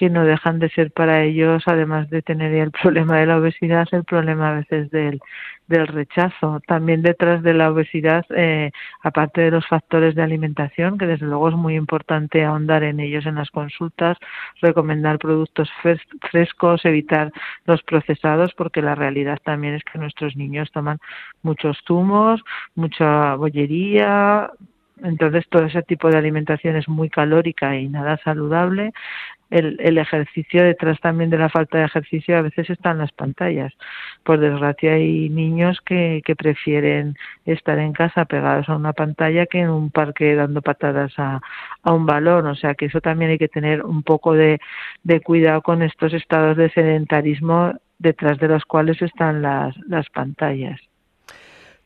que 0.00 0.08
no 0.08 0.24
dejan 0.24 0.58
de 0.60 0.70
ser 0.70 0.92
para 0.92 1.24
ellos, 1.24 1.62
además 1.66 2.08
de 2.08 2.22
tener 2.22 2.54
el 2.54 2.70
problema 2.82 3.18
de 3.18 3.26
la 3.26 3.36
obesidad, 3.36 3.86
el 3.92 4.04
problema 4.04 4.48
a 4.48 4.54
veces 4.54 4.90
del, 4.90 5.20
del 5.68 5.86
rechazo. 5.86 6.62
También 6.66 7.02
detrás 7.02 7.42
de 7.42 7.52
la 7.52 7.70
obesidad, 7.70 8.24
eh, 8.34 8.70
aparte 9.02 9.42
de 9.42 9.50
los 9.50 9.66
factores 9.68 10.14
de 10.14 10.22
alimentación, 10.22 10.96
que 10.96 11.06
desde 11.06 11.26
luego 11.26 11.50
es 11.50 11.54
muy 11.54 11.74
importante 11.76 12.42
ahondar 12.42 12.82
en 12.82 12.98
ellos 12.98 13.26
en 13.26 13.34
las 13.34 13.50
consultas, 13.50 14.16
recomendar 14.62 15.18
productos 15.18 15.70
frescos, 16.30 16.82
evitar 16.86 17.30
los 17.66 17.82
procesados, 17.82 18.54
porque 18.54 18.80
la 18.80 18.94
realidad 18.94 19.38
también 19.44 19.74
es 19.74 19.84
que 19.84 19.98
nuestros 19.98 20.34
niños 20.34 20.72
toman 20.72 20.98
muchos 21.42 21.76
zumos, 21.86 22.40
mucha 22.74 23.34
bollería, 23.34 24.50
entonces, 25.02 25.46
todo 25.48 25.64
ese 25.64 25.82
tipo 25.82 26.10
de 26.10 26.18
alimentación 26.18 26.76
es 26.76 26.88
muy 26.88 27.08
calórica 27.08 27.76
y 27.76 27.88
nada 27.88 28.18
saludable. 28.22 28.92
El, 29.50 29.76
el, 29.80 29.98
ejercicio, 29.98 30.62
detrás 30.62 31.00
también 31.00 31.28
de 31.30 31.38
la 31.38 31.48
falta 31.48 31.78
de 31.78 31.84
ejercicio, 31.84 32.38
a 32.38 32.42
veces 32.42 32.70
están 32.70 32.98
las 32.98 33.12
pantallas. 33.12 33.72
Por 34.22 34.38
desgracia, 34.38 34.94
hay 34.94 35.28
niños 35.28 35.80
que, 35.84 36.22
que 36.24 36.36
prefieren 36.36 37.16
estar 37.44 37.78
en 37.78 37.92
casa 37.92 38.26
pegados 38.26 38.68
a 38.68 38.76
una 38.76 38.92
pantalla 38.92 39.46
que 39.46 39.60
en 39.60 39.70
un 39.70 39.90
parque 39.90 40.34
dando 40.34 40.62
patadas 40.62 41.12
a, 41.18 41.40
a 41.82 41.92
un 41.92 42.06
balón. 42.06 42.46
O 42.46 42.54
sea 42.54 42.74
que 42.74 42.86
eso 42.86 43.00
también 43.00 43.32
hay 43.32 43.38
que 43.38 43.48
tener 43.48 43.84
un 43.84 44.02
poco 44.02 44.34
de, 44.34 44.60
de 45.02 45.20
cuidado 45.20 45.62
con 45.62 45.82
estos 45.82 46.14
estados 46.14 46.56
de 46.56 46.70
sedentarismo 46.70 47.72
detrás 47.98 48.38
de 48.38 48.48
los 48.48 48.64
cuales 48.64 49.00
están 49.02 49.42
las, 49.42 49.76
las 49.86 50.08
pantallas. 50.10 50.80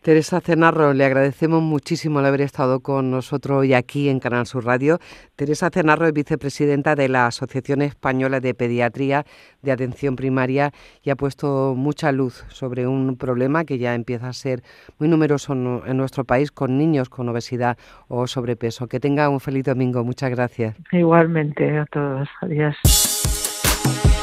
Teresa 0.04 0.42
Cenarro, 0.42 0.92
le 0.92 1.06
agradecemos 1.06 1.62
muchísimo 1.62 2.20
el 2.20 2.26
haber 2.26 2.42
estado 2.42 2.80
con 2.80 3.10
nosotros 3.10 3.60
hoy 3.60 3.72
aquí 3.72 4.10
en 4.10 4.20
Canal 4.20 4.44
Sur 4.44 4.66
Radio. 4.66 4.98
Teresa 5.34 5.70
Cenarro 5.72 6.06
es 6.06 6.12
vicepresidenta 6.12 6.94
de 6.94 7.08
la 7.08 7.26
Asociación 7.26 7.80
Española 7.80 8.40
de 8.40 8.52
Pediatría 8.52 9.24
de 9.62 9.72
Atención 9.72 10.14
Primaria 10.14 10.72
y 11.02 11.08
ha 11.08 11.16
puesto 11.16 11.72
mucha 11.74 12.12
luz 12.12 12.44
sobre 12.48 12.86
un 12.86 13.16
problema 13.16 13.64
que 13.64 13.78
ya 13.78 13.94
empieza 13.94 14.28
a 14.28 14.34
ser 14.34 14.62
muy 14.98 15.08
numeroso 15.08 15.54
en 15.54 15.96
nuestro 15.96 16.24
país 16.24 16.52
con 16.52 16.76
niños 16.76 17.08
con 17.08 17.26
obesidad 17.30 17.78
o 18.06 18.26
sobrepeso. 18.26 18.88
Que 18.88 19.00
tenga 19.00 19.30
un 19.30 19.40
feliz 19.40 19.64
domingo. 19.64 20.04
Muchas 20.04 20.28
gracias. 20.28 20.76
Igualmente 20.92 21.78
a 21.78 21.86
todos. 21.86 22.28
Adiós. 22.42 22.76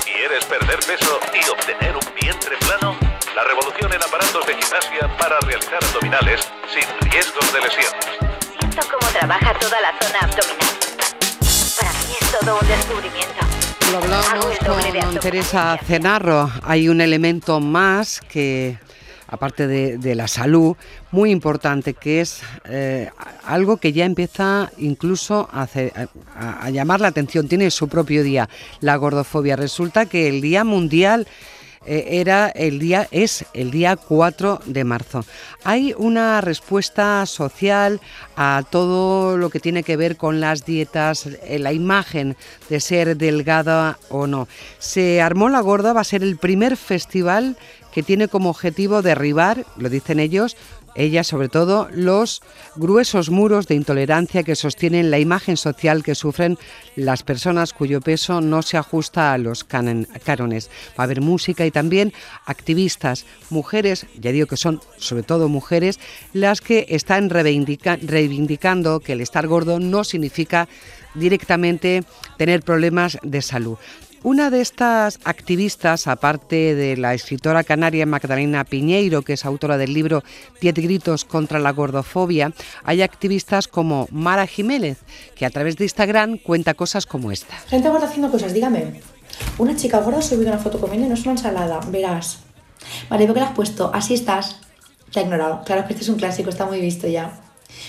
¿Quieres 0.05 0.45
perder 0.45 0.77
peso 0.85 1.17
y 1.33 1.49
obtener 1.49 1.95
un 1.95 2.13
vientre 2.21 2.55
plano? 2.67 3.11
La 3.35 3.45
revolución 3.45 3.93
en 3.93 4.03
aparatos 4.03 4.45
de 4.45 4.53
gimnasia 4.55 5.17
para 5.17 5.39
realizar 5.39 5.79
abdominales 5.81 6.41
sin 6.67 7.09
riesgos 7.09 7.53
de 7.53 7.61
lesiones. 7.61 8.05
Siento 8.59 8.81
cómo 8.91 9.09
trabaja 9.13 9.57
toda 9.57 9.79
la 9.79 9.97
zona 10.01 10.19
abdominal. 10.19 10.75
Para 11.79 11.91
mí 11.93 12.13
es 12.19 12.39
todo 12.39 12.59
un 12.59 12.67
descubrimiento. 12.67 13.39
Lo 13.93 13.97
hablamos 13.99 14.57
con 14.59 15.19
Teresa 15.21 15.79
Cenarro. 15.85 16.51
Hay 16.63 16.89
un 16.89 16.99
elemento 16.99 17.61
más 17.61 18.19
que 18.19 18.77
aparte 19.27 19.65
de, 19.65 20.15
la 20.15 20.27
salud, 20.27 20.75
muy 21.11 21.31
importante, 21.31 21.93
que 21.93 22.19
es 22.19 22.41
eh, 22.65 23.09
algo 23.45 23.77
que 23.77 23.93
ya 23.93 24.03
empieza 24.03 24.69
incluso 24.77 25.47
a, 25.53 25.69
a, 26.35 26.69
llamar 26.69 26.99
la 26.99 27.07
atención, 27.07 27.47
tiene 27.47 27.71
su 27.71 27.87
propio 27.87 28.23
día, 28.23 28.49
la 28.81 28.97
gordofobia. 28.97 29.55
Resulta 29.55 30.05
que 30.05 30.27
el 30.27 30.41
Día 30.41 30.65
Mundial 30.65 31.27
era 31.85 32.49
el 32.49 32.79
día, 32.79 33.07
es 33.11 33.45
el 33.53 33.71
día 33.71 33.95
4 33.95 34.61
de 34.65 34.83
marzo. 34.83 35.25
Hay 35.63 35.93
una 35.97 36.41
respuesta 36.41 37.25
social 37.25 37.99
a 38.35 38.63
todo 38.69 39.37
lo 39.37 39.49
que 39.49 39.59
tiene 39.59 39.83
que 39.83 39.97
ver 39.97 40.17
con 40.17 40.39
las 40.39 40.65
dietas, 40.65 41.25
eh, 41.25 41.59
la 41.59 41.73
imagen 41.73 42.37
de 42.69 42.79
ser 42.79 43.17
delgada 43.17 43.97
o 44.09 44.27
no. 44.27 44.47
Se 44.79 45.21
armó 45.21 45.49
la 45.49 45.61
gorda, 45.61 45.93
va 45.93 46.01
a 46.01 46.05
ser 46.05 46.23
el 46.23 46.37
primer 46.37 46.77
festival 46.77 47.57
que 47.91 48.03
tiene 48.03 48.27
como 48.27 48.49
objetivo 48.49 49.01
derribar, 49.01 49.65
lo 49.77 49.89
dicen 49.89 50.19
ellos, 50.19 50.55
ella 50.95 51.23
sobre 51.23 51.49
todo, 51.49 51.88
los 51.91 52.41
gruesos 52.75 53.30
muros 53.30 53.67
de 53.67 53.75
intolerancia 53.75 54.43
que 54.43 54.56
sostienen 54.56 55.12
la 55.12 55.19
imagen 55.19 55.58
social 55.58 56.04
que 56.04 56.15
sufren 56.15 56.58
las 56.95 57.23
personas 57.23 57.73
cuyo 57.73 58.01
peso 58.01 58.41
no 58.41 58.62
se 58.62 58.77
ajusta 58.77 59.34
a 59.34 59.38
los 59.38 59.63
cánones. 59.63 60.69
Va 60.97 61.04
a 61.04 61.04
haber 61.04 61.21
música 61.21 61.65
y 61.65 61.71
también 61.71 62.13
activistas, 62.45 63.25
mujeres, 63.49 64.06
ya 64.19 64.32
digo 64.32 64.47
que 64.47 64.58
son 64.58 64.82
sobre 64.97 65.23
todo 65.23 65.49
mujeres, 65.49 65.99
las 66.34 66.62
que 66.62 66.86
están 66.89 67.30
reivindicando 67.30 68.99
que 68.99 69.13
el 69.13 69.21
estar 69.21 69.47
gordo 69.47 69.80
no 69.80 70.04
significa 70.04 70.67
directamente 71.15 72.04
tener 72.38 72.62
problemas 72.63 73.17
de 73.23 73.41
salud. 73.41 73.77
Una 74.23 74.51
de 74.51 74.62
estas 74.62 75.19
activistas, 75.23 76.05
aparte 76.05 76.75
de 76.75 76.95
la 76.95 77.15
escritora 77.15 77.63
canaria 77.63 78.05
Magdalena 78.05 78.63
Piñeiro, 78.63 79.23
que 79.23 79.34
es 79.34 79.45
autora 79.45 79.77
del 79.77 79.95
libro 79.95 80.23
Diez 80.62 80.75
gritos 80.75 81.25
contra 81.25 81.57
la 81.57 81.71
gordofobia, 81.71 82.53
hay 82.84 83.01
activistas 83.01 83.67
como 83.67 84.07
Mara 84.12 84.45
Jiménez, 84.45 84.99
que 85.34 85.47
a 85.47 85.49
través 85.49 85.75
de 85.77 85.86
Instagram 85.86 86.38
cuenta 86.38 86.75
cosas 86.75 87.07
como 87.07 87.31
esta. 87.31 87.55
Gente 87.67 87.89
gorda 87.89 88.05
haciendo 88.05 88.29
cosas, 88.29 88.53
dígame. 88.53 89.01
Una 89.57 89.75
chica 89.75 89.99
gorda 90.01 90.21
subió 90.21 90.47
una 90.47 90.60
foto 90.60 90.79
comiendo 90.79 91.07
no 91.07 91.15
es 91.15 91.21
una 91.23 91.31
ensalada, 91.31 91.79
verás. 91.89 92.41
Vale, 93.10 93.25
veo 93.25 93.34
que 93.34 93.39
la 93.39 93.47
has 93.47 93.55
puesto, 93.55 93.89
así 93.91 94.13
estás. 94.13 94.57
La 95.15 95.21
he 95.21 95.25
ignorado. 95.25 95.63
Claro 95.65 95.88
que 95.88 95.93
este 95.93 96.03
es 96.03 96.10
un 96.10 96.17
clásico, 96.17 96.51
está 96.51 96.67
muy 96.67 96.79
visto 96.79 97.07
ya. 97.07 97.41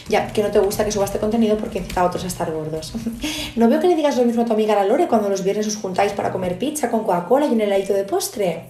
Ya, 0.08 0.32
que 0.32 0.42
no 0.42 0.50
te 0.50 0.58
gusta 0.58 0.84
que 0.84 0.92
suba 0.92 1.04
este 1.04 1.18
contenido 1.18 1.56
porque 1.56 1.78
incita 1.78 2.02
a 2.02 2.04
otros 2.04 2.24
a 2.24 2.26
estar 2.26 2.50
gordos. 2.50 2.92
no 3.56 3.68
veo 3.68 3.80
que 3.80 3.88
le 3.88 3.96
digas 3.96 4.16
lo 4.16 4.24
mismo 4.24 4.42
a 4.42 4.44
tu 4.44 4.52
amiga 4.52 4.74
la 4.74 4.84
Lore 4.84 5.08
cuando 5.08 5.28
los 5.28 5.44
viernes 5.44 5.66
os 5.66 5.76
juntáis 5.76 6.12
para 6.12 6.32
comer 6.32 6.58
pizza 6.58 6.90
con 6.90 7.04
Coca-Cola 7.04 7.46
y 7.46 7.50
un 7.50 7.60
heladito 7.60 7.94
de 7.94 8.04
postre. 8.04 8.66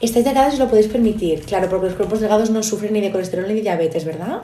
Estáis 0.00 0.24
delgadas 0.24 0.54
y 0.54 0.58
lo 0.58 0.68
podéis 0.68 0.88
permitir, 0.88 1.44
claro, 1.44 1.68
porque 1.68 1.86
los 1.86 1.94
cuerpos 1.94 2.20
delgados 2.20 2.50
no 2.50 2.62
sufren 2.62 2.92
ni 2.92 3.00
de 3.00 3.12
colesterol 3.12 3.46
ni 3.46 3.54
de 3.54 3.60
diabetes, 3.60 4.04
¿verdad? 4.04 4.42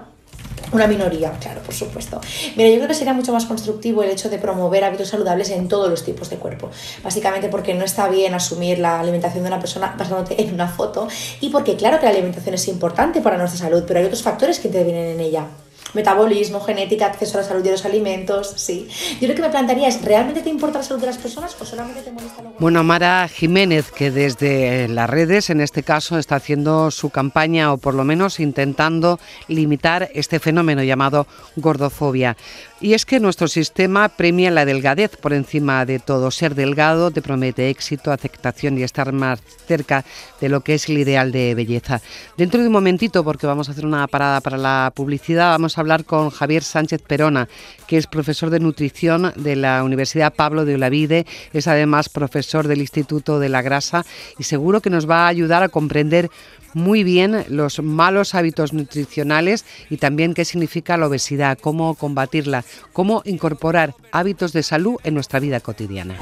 Una 0.70 0.86
minoría, 0.86 1.32
claro, 1.40 1.62
por 1.62 1.74
supuesto. 1.74 2.20
Mira, 2.54 2.68
yo 2.68 2.76
creo 2.76 2.88
que 2.88 2.94
sería 2.94 3.14
mucho 3.14 3.32
más 3.32 3.46
constructivo 3.46 4.02
el 4.02 4.10
hecho 4.10 4.28
de 4.28 4.38
promover 4.38 4.84
hábitos 4.84 5.08
saludables 5.08 5.48
en 5.50 5.66
todos 5.66 5.88
los 5.88 6.04
tipos 6.04 6.28
de 6.28 6.36
cuerpo. 6.36 6.70
Básicamente 7.02 7.48
porque 7.48 7.72
no 7.72 7.84
está 7.84 8.08
bien 8.08 8.34
asumir 8.34 8.78
la 8.78 9.00
alimentación 9.00 9.44
de 9.44 9.48
una 9.48 9.60
persona 9.60 9.94
basándote 9.98 10.40
en 10.42 10.52
una 10.52 10.68
foto 10.68 11.08
y 11.40 11.48
porque 11.48 11.76
claro 11.76 11.98
que 11.98 12.04
la 12.04 12.12
alimentación 12.12 12.54
es 12.54 12.68
importante 12.68 13.22
para 13.22 13.38
nuestra 13.38 13.58
salud, 13.58 13.84
pero 13.86 14.00
hay 14.00 14.06
otros 14.06 14.22
factores 14.22 14.58
que 14.58 14.68
intervienen 14.68 15.06
en 15.06 15.20
ella. 15.20 15.46
Metabolismo, 15.94 16.60
genética, 16.60 17.06
acceso 17.06 17.38
a 17.38 17.42
la 17.42 17.48
salud 17.48 17.62
de 17.62 17.70
los 17.70 17.84
alimentos, 17.84 18.52
sí. 18.56 18.88
Yo 19.20 19.28
lo 19.28 19.34
que 19.34 19.42
me 19.42 19.50
plantearía 19.50 19.88
es, 19.88 20.02
¿realmente 20.02 20.42
te 20.42 20.50
importa 20.50 20.78
la 20.78 20.84
salud 20.84 21.00
de 21.00 21.06
las 21.06 21.18
personas 21.18 21.56
o 21.58 21.64
solamente 21.64 22.02
te 22.02 22.12
molesta 22.12 22.42
lo 22.42 22.50
Bueno, 22.58 22.84
Mara 22.84 23.26
Jiménez, 23.28 23.90
que 23.90 24.10
desde 24.10 24.88
las 24.88 25.08
redes, 25.08 25.50
en 25.50 25.60
este 25.60 25.82
caso, 25.82 26.18
está 26.18 26.36
haciendo 26.36 26.90
su 26.90 27.10
campaña 27.10 27.72
o 27.72 27.78
por 27.78 27.94
lo 27.94 28.04
menos 28.04 28.40
intentando 28.40 29.18
limitar 29.48 30.10
este 30.14 30.38
fenómeno 30.40 30.82
llamado 30.82 31.26
gordofobia. 31.56 32.36
Y 32.80 32.94
es 32.94 33.04
que 33.04 33.18
nuestro 33.18 33.48
sistema 33.48 34.08
premia 34.08 34.52
la 34.52 34.64
delgadez 34.64 35.16
por 35.16 35.32
encima 35.32 35.84
de 35.84 35.98
todo. 35.98 36.30
Ser 36.30 36.54
delgado 36.54 37.10
te 37.10 37.22
promete 37.22 37.70
éxito, 37.70 38.12
aceptación 38.12 38.78
y 38.78 38.84
estar 38.84 39.12
más 39.12 39.40
cerca 39.66 40.04
de 40.40 40.48
lo 40.48 40.60
que 40.60 40.74
es 40.74 40.88
el 40.88 40.98
ideal 40.98 41.32
de 41.32 41.54
belleza. 41.54 42.00
Dentro 42.36 42.60
de 42.60 42.68
un 42.68 42.72
momentito, 42.72 43.24
porque 43.24 43.48
vamos 43.48 43.68
a 43.68 43.72
hacer 43.72 43.84
una 43.84 44.06
parada 44.06 44.40
para 44.40 44.56
la 44.56 44.92
publicidad, 44.94 45.50
vamos 45.50 45.76
a 45.76 45.77
hablar 45.78 46.04
con 46.04 46.30
Javier 46.30 46.62
Sánchez 46.62 47.02
Perona, 47.02 47.48
que 47.86 47.96
es 47.96 48.06
profesor 48.06 48.50
de 48.50 48.60
nutrición 48.60 49.32
de 49.36 49.56
la 49.56 49.82
Universidad 49.84 50.34
Pablo 50.34 50.64
de 50.64 50.74
Olavide, 50.74 51.26
es 51.52 51.66
además 51.66 52.08
profesor 52.08 52.68
del 52.68 52.80
Instituto 52.80 53.38
de 53.38 53.48
la 53.48 53.62
Grasa 53.62 54.04
y 54.38 54.44
seguro 54.44 54.80
que 54.80 54.90
nos 54.90 55.08
va 55.08 55.24
a 55.24 55.28
ayudar 55.28 55.62
a 55.62 55.68
comprender 55.68 56.30
muy 56.74 57.02
bien 57.04 57.44
los 57.48 57.82
malos 57.82 58.34
hábitos 58.34 58.72
nutricionales 58.72 59.64
y 59.90 59.96
también 59.96 60.34
qué 60.34 60.44
significa 60.44 60.96
la 60.96 61.06
obesidad, 61.06 61.58
cómo 61.58 61.94
combatirla, 61.94 62.64
cómo 62.92 63.22
incorporar 63.24 63.94
hábitos 64.12 64.52
de 64.52 64.62
salud 64.62 64.96
en 65.04 65.14
nuestra 65.14 65.40
vida 65.40 65.60
cotidiana. 65.60 66.16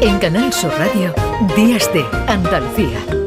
En 0.00 0.18
Canal 0.18 0.52
Sur 0.52 0.72
Radio, 0.78 1.12
Días 1.56 1.92
de 1.92 2.04
Andalucía. 2.28 3.17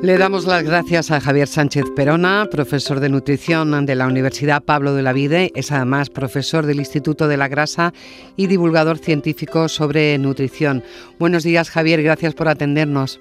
Le 0.00 0.16
damos 0.16 0.46
las 0.46 0.62
gracias 0.62 1.10
a 1.10 1.20
Javier 1.20 1.48
Sánchez 1.48 1.86
Perona, 1.96 2.46
profesor 2.48 3.00
de 3.00 3.08
nutrición 3.08 3.84
de 3.84 3.96
la 3.96 4.06
Universidad 4.06 4.62
Pablo 4.62 4.94
de 4.94 5.02
la 5.02 5.12
Vide, 5.12 5.50
es 5.56 5.72
además 5.72 6.08
profesor 6.08 6.66
del 6.66 6.78
Instituto 6.78 7.26
de 7.26 7.36
la 7.36 7.48
Grasa 7.48 7.92
y 8.36 8.46
divulgador 8.46 8.98
científico 8.98 9.68
sobre 9.68 10.16
nutrición. 10.18 10.84
Buenos 11.18 11.42
días, 11.42 11.68
Javier, 11.68 12.00
gracias 12.04 12.34
por 12.34 12.48
atendernos. 12.48 13.18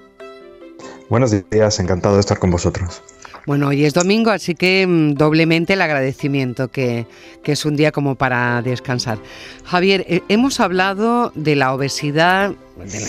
Buenos 1.09 1.31
días, 1.49 1.79
encantado 1.79 2.13
de 2.13 2.21
estar 2.21 2.37
con 2.37 2.51
vosotros. 2.51 3.01
Bueno, 3.47 3.69
hoy 3.69 3.83
es 3.83 3.95
domingo, 3.95 4.29
así 4.29 4.53
que 4.53 4.85
mm, 4.85 5.13
doblemente 5.13 5.73
el 5.73 5.81
agradecimiento, 5.81 6.67
que, 6.67 7.07
que, 7.41 7.53
es 7.53 7.65
un 7.65 7.75
día 7.75 7.91
como 7.91 8.15
para 8.15 8.61
descansar. 8.61 9.17
Javier, 9.63 10.05
eh, 10.07 10.21
hemos 10.27 10.59
hablado 10.59 11.31
de 11.33 11.55
la 11.55 11.73
obesidad 11.73 12.53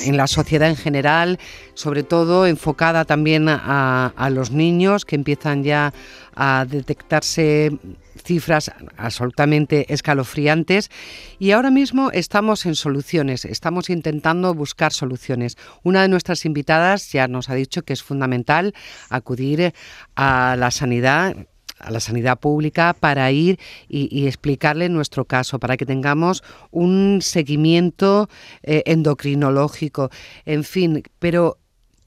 en 0.04 0.16
la 0.16 0.26
sociedad 0.26 0.68
en 0.68 0.76
general, 0.76 1.38
sobre 1.74 2.02
todo 2.02 2.46
enfocada 2.46 3.04
también 3.04 3.48
a, 3.48 4.30
los 4.32 4.50
niños 4.50 5.04
que 5.04 5.16
empiezan 5.16 5.64
ya 5.64 5.92
a 6.34 6.66
detectarse 6.68 7.78
cifras 8.24 8.70
absolutamente 8.96 9.92
escalofriantes 9.92 10.90
y 11.38 11.52
ahora 11.52 11.70
mismo 11.70 12.10
estamos 12.12 12.66
en 12.66 12.74
soluciones, 12.74 13.44
estamos 13.44 13.90
intentando 13.90 14.54
buscar 14.54 14.92
soluciones. 14.92 15.56
Una 15.82 16.02
de 16.02 16.08
nuestras 16.08 16.44
invitadas 16.44 17.10
ya 17.12 17.28
nos 17.28 17.48
ha 17.48 17.54
dicho 17.54 17.82
que 17.82 17.92
es 17.92 18.02
fundamental 18.02 18.74
acudir 19.08 19.72
a 20.14 20.56
la 20.58 20.70
sanidad 20.70 21.36
a 21.78 21.90
la 21.90 22.00
sanidad 22.00 22.38
pública 22.38 22.94
para 22.98 23.30
ir 23.30 23.58
y, 23.88 24.26
explicarle 24.26 24.88
nuestro 24.88 25.24
caso, 25.24 25.58
para 25.58 25.76
que 25.76 25.86
tengamos 25.86 26.42
un 26.70 27.20
seguimiento 27.22 28.28
eh, 28.62 28.82
endocrinológico, 28.86 30.10
en 30.44 30.64
fin, 30.64 31.02
pero 31.18 31.58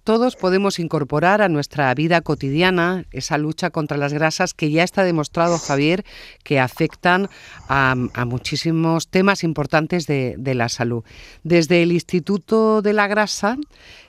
todos 0.04 0.36
podemos 0.36 0.80
incorporar 0.80 1.42
a 1.42 1.50
nuestra 1.50 1.94
vida 1.94 2.22
cotidiana 2.22 3.06
esa 3.12 3.38
lucha 3.38 3.70
contra 3.70 3.98
las 3.98 4.14
grasas 4.14 4.54
que 4.54 4.72
ya 4.72 4.84
está 4.84 5.04
demostrado, 5.04 5.60
Javier, 5.60 6.04
que 6.44 6.60
afectan 6.60 7.30
a, 7.70 7.96
muchísimos 8.26 9.08
temas 9.08 9.44
importantes 9.44 10.08
de, 10.08 10.36
de, 10.38 10.56
la 10.56 10.70
salud. 10.70 11.04
Desde 11.44 11.84
el 11.84 11.92
Instituto 11.92 12.82
de 12.82 12.94
la 12.94 13.08
Grasa, 13.08 13.58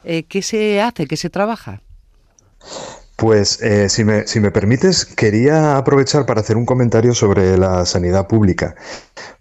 eh, 0.05 0.23
¿qué 0.25 0.41
se 0.41 0.81
hace? 0.81 1.07
¿Qué 1.07 1.17
se 1.17 1.29
trabaja? 1.29 1.83
Pues 3.23 3.63
eh, 3.63 3.89
si, 3.89 4.03
me, 4.03 4.27
si, 4.27 4.41
me, 4.41 4.51
permites, 4.51 5.05
quería 5.07 5.77
aprovechar 5.77 6.27
para 6.27 6.41
hacer 6.41 6.57
un 6.57 6.67
comentario 6.67 7.15
sobre 7.15 7.57
la 7.57 7.87
sanidad 7.87 8.27
pública, 8.27 8.75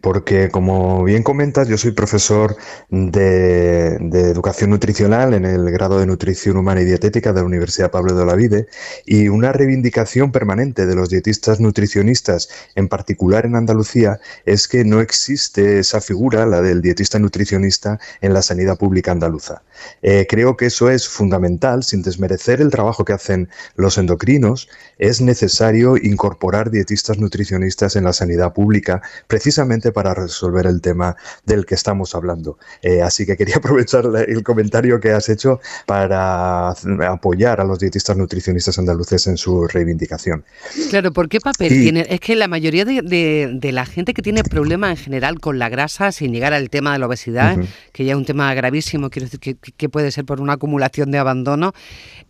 porque 0.02 0.50
como 0.50 1.04
bien 1.04 1.24
comentas, 1.24 1.68
yo 1.68 1.80
soy 1.80 1.90
profesor 1.92 2.56
de, 2.90 3.96
educación 4.30 4.70
nutricional 4.70 5.34
en 5.34 5.46
el 5.46 5.72
grado 5.72 5.98
de 6.00 6.06
nutrición 6.06 6.58
humana 6.58 6.82
y 6.82 6.86
dietética 6.86 7.34
de 7.34 7.42
la 7.42 7.48
Universidad 7.48 7.90
Pablo 7.90 8.14
de 8.14 8.22
Olavide 8.22 8.68
y 9.04 9.30
una 9.30 9.52
reivindicación 9.52 10.32
permanente 10.32 10.86
de 10.86 10.94
los 10.94 11.10
dietistas 11.10 11.60
nutricionistas, 11.60 12.50
en 12.76 12.88
particular 12.88 13.48
en 13.48 13.56
Andalucía, 13.56 14.20
es 14.46 14.68
que 14.68 14.86
no 14.86 15.02
existe 15.02 15.80
esa 15.80 16.02
figura, 16.02 16.46
la 16.46 16.62
del 16.62 16.84
dietista 16.84 17.18
nutricionista, 17.18 18.00
en 18.22 18.36
la 18.36 18.44
sanidad 18.44 18.78
pública 18.78 19.12
andaluza. 19.12 19.64
Eh, 20.04 20.28
creo 20.30 20.56
que 20.56 20.68
eso 20.68 20.92
es 20.92 21.08
fundamental, 21.08 21.84
sin 21.84 22.04
desmerecer 22.04 22.62
el 22.62 22.70
trabajo 22.70 23.06
que 23.06 23.14
hacen 23.14 23.50
los 23.76 23.98
endocrinos, 23.98 24.70
es 24.98 25.22
necesario 25.22 25.98
incorporar 25.98 26.72
dietistas 26.72 27.18
nutricionistas 27.18 27.96
en 27.96 28.04
la 28.04 28.14
sanidad 28.14 28.54
pública 28.54 29.02
precisamente 29.28 29.92
para 29.92 30.14
resolver 30.14 30.66
el 30.66 30.82
tema 30.82 31.16
del 31.46 31.66
que 31.66 31.76
estamos 31.76 32.16
hablando. 32.16 32.58
Eh, 32.82 33.02
así 33.02 33.26
que 33.26 33.38
quería 33.38 33.56
aprovechar 33.58 34.06
el 34.28 34.44
comentario 34.44 35.00
que 35.00 35.12
has 35.12 35.30
hecho 35.30 35.60
para 35.86 36.70
apoyar 36.70 37.62
a 37.62 37.64
los 37.64 37.80
dietistas 37.80 38.18
nutricionistas 38.18 38.78
andaluces 38.78 39.28
en 39.28 39.38
su 39.38 39.68
reivindicación. 39.68 40.44
Claro, 40.90 41.12
¿por 41.12 41.30
qué 41.30 41.40
papel 41.40 41.74
y, 41.74 41.82
tiene? 41.84 42.06
Es 42.10 42.20
que 42.20 42.36
la 42.36 42.48
mayoría 42.48 42.86
de, 42.86 43.02
de, 43.02 43.52
de, 43.54 43.72
la 43.72 43.86
gente 43.86 44.14
que 44.14 44.22
tiene 44.22 44.44
problemas 44.44 44.92
en 44.92 44.98
general 44.98 45.40
con 45.40 45.60
la 45.60 45.70
grasa, 45.70 46.12
sin 46.12 46.34
llegar 46.34 46.54
al 46.54 46.70
tema 46.70 46.94
de 46.94 47.00
la 47.00 47.08
obesidad, 47.08 47.58
uh 47.58 47.62
-huh. 47.62 47.68
que 47.94 48.06
ya 48.06 48.12
es 48.12 48.18
un 48.18 48.26
tema 48.26 48.54
gravísimo, 48.54 49.10
quiero 49.10 49.26
decir 49.26 49.40
que, 49.40 49.56
que 49.56 49.90
puede 49.90 50.12
ser 50.12 50.26
por 50.26 50.42
una 50.42 50.54
acumulación 50.54 51.12
de 51.12 51.18
abandono, 51.18 51.74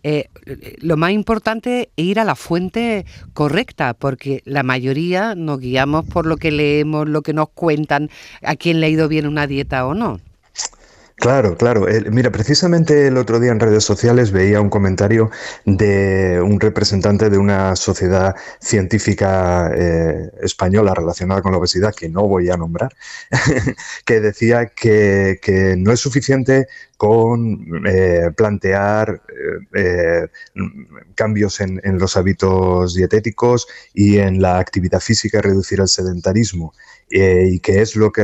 eh, 0.04 0.30
lo 0.80 0.98
más 0.98 1.12
importante 1.12 1.31
es 1.38 1.88
ir 1.96 2.20
a 2.20 2.26
la 2.26 2.36
fuente 2.36 3.06
correcta, 3.34 3.94
porque 3.94 4.42
la 4.46 4.64
mayoría 4.64 5.36
nos 5.36 5.60
guiamos 5.60 6.06
por 6.06 6.26
lo 6.26 6.38
que 6.38 6.52
leemos, 6.52 7.08
lo 7.08 7.22
que 7.22 7.34
nos 7.34 7.50
cuentan, 7.50 8.10
a 8.42 8.56
quién 8.56 8.80
le 8.80 8.88
ha 8.88 8.90
ido 8.90 9.08
bien 9.08 9.28
una 9.28 9.48
dieta 9.48 9.86
o 9.86 9.94
no. 9.94 10.20
Claro, 11.22 11.56
claro. 11.56 11.88
Eh, 11.88 12.10
mira, 12.10 12.32
precisamente 12.32 13.06
el 13.06 13.16
otro 13.16 13.40
día 13.40 13.52
en 13.52 13.60
redes 13.60 13.84
sociales 13.84 14.32
veía 14.32 14.60
un 14.60 14.72
comentario 14.72 15.30
de 15.66 16.42
un 16.44 16.60
representante 16.60 17.30
de 17.30 17.38
una 17.38 17.76
sociedad 17.76 18.36
científica 18.60 19.72
eh, 19.72 20.32
española 20.42 20.96
relacionada 20.96 21.44
con 21.44 21.52
la 21.52 21.60
obesidad, 21.60 21.94
que 21.94 22.10
no 22.10 22.28
voy 22.28 22.50
a 22.50 22.58
nombrar, 22.58 22.92
que 24.06 24.20
decía 24.20 24.72
que, 24.76 25.76
no 25.78 25.92
es 25.92 26.00
suficiente 26.00 26.66
con 26.98 27.68
eh, 27.86 28.32
plantear 28.36 29.22
eh, 29.76 30.28
cambios 31.14 31.62
en, 31.62 31.80
en, 31.84 32.00
los 32.00 32.18
hábitos 32.18 32.96
dietéticos 32.96 33.68
y 33.94 34.18
en 34.18 34.42
la 34.42 34.58
actividad 34.58 35.00
física 35.00 35.40
reducir 35.40 35.82
el 35.82 35.88
sedentarismo. 35.88 36.74
Eh, 37.14 37.50
y 37.52 37.60
que 37.60 37.82
es 37.82 37.98
lo 37.98 38.14
que 38.14 38.24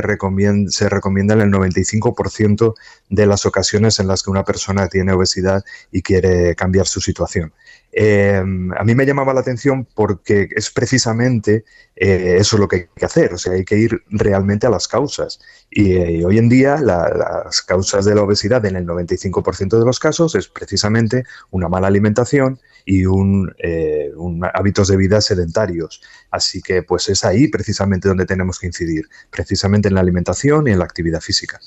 se 0.68 0.88
recomienda 0.88 1.34
en 1.34 1.42
el 1.42 1.50
95% 1.50 2.74
de 3.10 3.26
las 3.26 3.44
ocasiones 3.44 4.00
en 4.00 4.08
las 4.08 4.22
que 4.22 4.30
una 4.30 4.44
persona 4.44 4.88
tiene 4.88 5.12
obesidad 5.12 5.62
y 5.92 6.00
quiere 6.00 6.54
cambiar 6.54 6.86
su 6.86 7.02
situación. 7.02 7.52
Eh, 7.92 8.36
a 8.36 8.84
mí 8.84 8.94
me 8.94 9.06
llamaba 9.06 9.34
la 9.34 9.40
atención 9.40 9.86
porque 9.94 10.48
es 10.54 10.70
precisamente 10.70 11.64
eh, 11.96 12.36
eso 12.38 12.58
lo 12.58 12.68
que 12.68 12.76
hay 12.76 12.86
que 12.94 13.06
hacer, 13.06 13.34
o 13.34 13.38
sea, 13.38 13.54
hay 13.54 13.64
que 13.64 13.76
ir 13.76 14.02
realmente 14.08 14.66
a 14.66 14.70
las 14.70 14.86
causas. 14.86 15.40
Y, 15.70 15.92
eh, 15.92 16.24
hoy 16.24 16.38
en 16.38 16.48
día 16.48 16.76
la, 16.76 17.42
las 17.44 17.62
causas 17.62 18.04
de 18.04 18.14
la 18.14 18.22
obesidad 18.22 18.64
en 18.66 18.76
el 18.76 18.86
95% 18.86 19.78
de 19.78 19.84
los 19.84 19.98
casos 19.98 20.34
es 20.34 20.48
precisamente 20.48 21.24
una 21.50 21.68
mala 21.68 21.88
alimentación 21.88 22.60
y 22.84 23.04
un, 23.04 23.52
eh, 23.58 24.12
un, 24.16 24.42
hábitos 24.54 24.88
de 24.88 24.96
vida 24.96 25.20
sedentarios. 25.20 26.00
Así 26.30 26.62
que 26.62 26.82
pues 26.82 27.08
es 27.08 27.24
ahí 27.24 27.48
precisamente 27.48 28.08
donde 28.08 28.26
tenemos 28.26 28.58
que 28.58 28.66
incidir, 28.66 29.08
precisamente 29.30 29.88
en 29.88 29.94
la 29.94 30.00
alimentación 30.00 30.68
y 30.68 30.70
en 30.70 30.78
la 30.78 30.84
actividad 30.84 31.20
física. 31.20 31.60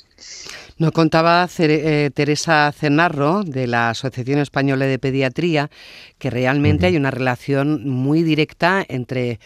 Nos 0.78 0.92
contaba 0.92 1.48
eh, 1.58 2.10
Teresa 2.14 2.72
Cenarro 2.72 3.44
de 3.44 3.68
la 3.68 3.90
Asociación 3.90 4.40
Española 4.40 4.86
de 4.86 5.00
Pediatría 5.00 5.70
que 6.18 6.30
realmente 6.30 6.86
uh 6.86 6.88
-huh. 6.88 6.92
hay 6.92 6.98
una 6.98 7.12
relación 7.12 7.88
muy 7.88 8.24
directa 8.24 8.84
entre 8.88 9.40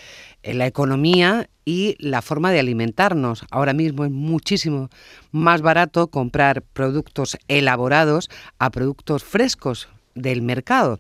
eh, 0.44 0.54
la 0.54 0.68
economía 0.68 1.50
y 1.66 1.96
la 2.00 2.22
forma 2.22 2.52
de 2.52 2.60
alimentarnos. 2.60 3.46
Ahora 3.52 3.74
mismo 3.74 4.06
es 4.06 4.12
muchísimo 4.12 4.90
más 5.32 5.62
barato 5.62 6.08
comprar 6.08 6.62
productos 6.62 7.38
elaborados 7.48 8.30
a 8.60 8.70
productos 8.70 9.24
frescos 9.24 9.90
del 10.14 10.42
mercado. 10.42 11.00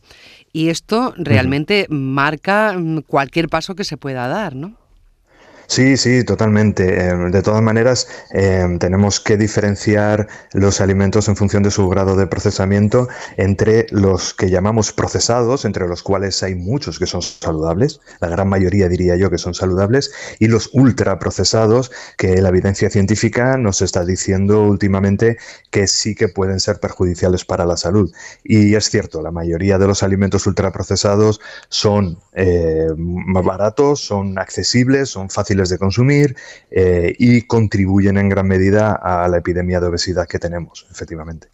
Y 0.51 0.69
esto 0.69 1.13
realmente 1.17 1.87
uh 1.89 1.93
-huh. 1.93 1.97
marca 1.97 2.73
mm, 2.77 3.01
cualquier 3.01 3.47
paso 3.47 3.75
que 3.75 3.83
se 3.83 3.97
pueda 3.97 4.27
dar, 4.27 4.55
¿no? 4.55 4.84
Sí, 5.67 5.97
sí, 5.97 6.23
totalmente. 6.23 7.09
Em, 7.09 7.31
de 7.31 7.41
todas 7.41 7.61
maneras, 7.61 8.07
em, 8.31 8.77
tenemos 8.79 9.19
que 9.19 9.37
diferenciar 9.37 10.27
los 10.53 10.79
alimentos 10.81 11.27
en 11.27 11.35
función 11.35 11.63
de 11.63 11.71
su 11.71 11.87
grado 11.89 12.15
de 12.15 12.27
procesamiento 12.27 13.07
entre 13.37 13.87
los 13.91 14.33
que 14.33 14.49
llamamos 14.49 14.91
procesados, 14.91 15.65
entre 15.65 15.87
los 15.87 16.03
cuales 16.03 16.41
hay 16.43 16.55
muchos 16.55 16.99
que 16.99 17.07
son 17.07 17.21
saludables, 17.21 17.99
la 18.19 18.29
gran 18.29 18.47
mayoría 18.47 18.87
diría 18.89 19.15
yo 19.15 19.29
que 19.29 19.37
son 19.37 19.53
saludables, 19.53 20.11
y 20.39 20.47
los 20.47 20.69
ultraprocesados, 20.73 21.91
que 22.17 22.41
la 22.41 22.49
evidencia 22.49 22.89
científica 22.89 23.57
nos 23.57 23.81
está 23.81 24.05
diciendo 24.05 24.63
últimamente 24.63 25.37
que 25.71 25.87
sí 25.87 26.15
que 26.15 26.27
pueden 26.27 26.59
ser 26.59 26.79
perjudiciales 26.79 27.45
para 27.45 27.65
la 27.65 27.77
salud. 27.77 28.11
Y 28.43 28.75
es 28.75 28.89
cierto, 28.89 29.21
la 29.21 29.31
mayoría 29.31 29.77
de 29.77 29.87
los 29.87 30.03
alimentos 30.03 30.45
ultraprocesados 30.47 31.41
son 31.69 32.19
eh, 32.33 32.87
más 32.97 33.43
baratos, 33.43 34.01
son 34.01 34.37
accesibles, 34.37 35.09
son 35.09 35.29
fáciles 35.29 35.54
de 35.55 35.77
consumir 35.77 36.35
eh, 36.71 37.15
y 37.17 37.43
contribuyen 37.43 38.17
en 38.17 38.29
gran 38.29 38.47
medida 38.47 38.93
a 38.93 39.27
la 39.27 39.37
epidemia 39.37 39.79
de 39.79 39.87
obesidad 39.87 40.27
que 40.27 40.39
tenemos, 40.39 40.85
efectivamente. 40.91 41.47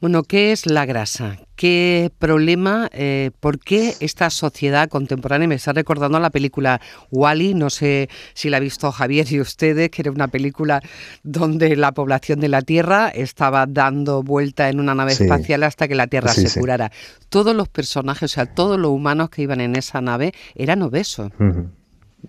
Bueno, 0.00 0.22
¿qué 0.22 0.50
es 0.50 0.64
la 0.64 0.86
grasa? 0.86 1.36
¿Qué 1.56 2.10
problema? 2.18 2.88
Eh, 2.90 3.32
¿Por 3.38 3.58
qué 3.58 3.94
esta 4.00 4.30
sociedad 4.30 4.88
contemporánea? 4.88 5.46
Me 5.46 5.56
está 5.56 5.74
recordando 5.74 6.16
a 6.16 6.20
la 6.20 6.30
película 6.30 6.80
Wally, 7.10 7.52
no 7.52 7.68
sé 7.68 8.08
si 8.32 8.48
la 8.48 8.56
ha 8.56 8.60
visto 8.60 8.90
Javier 8.90 9.30
y 9.30 9.42
ustedes, 9.42 9.90
que 9.90 10.00
era 10.00 10.10
una 10.10 10.28
película 10.28 10.80
donde 11.22 11.76
la 11.76 11.92
población 11.92 12.40
de 12.40 12.48
la 12.48 12.62
Tierra 12.62 13.10
estaba 13.10 13.66
dando 13.66 14.22
vuelta 14.22 14.70
en 14.70 14.80
una 14.80 14.94
nave 14.94 15.12
espacial 15.12 15.64
hasta 15.64 15.86
que 15.86 15.94
la 15.94 16.06
Tierra 16.06 16.32
se 16.32 16.58
curara. 16.58 16.90
Todos 17.28 17.54
los 17.54 17.68
personajes, 17.68 18.32
o 18.32 18.34
sea, 18.34 18.46
todos 18.46 18.78
los 18.78 18.90
humanos 18.90 19.28
que 19.28 19.42
iban 19.42 19.60
en 19.60 19.76
esa 19.76 20.00
nave 20.00 20.32
eran 20.54 20.80
obesos. 20.80 21.30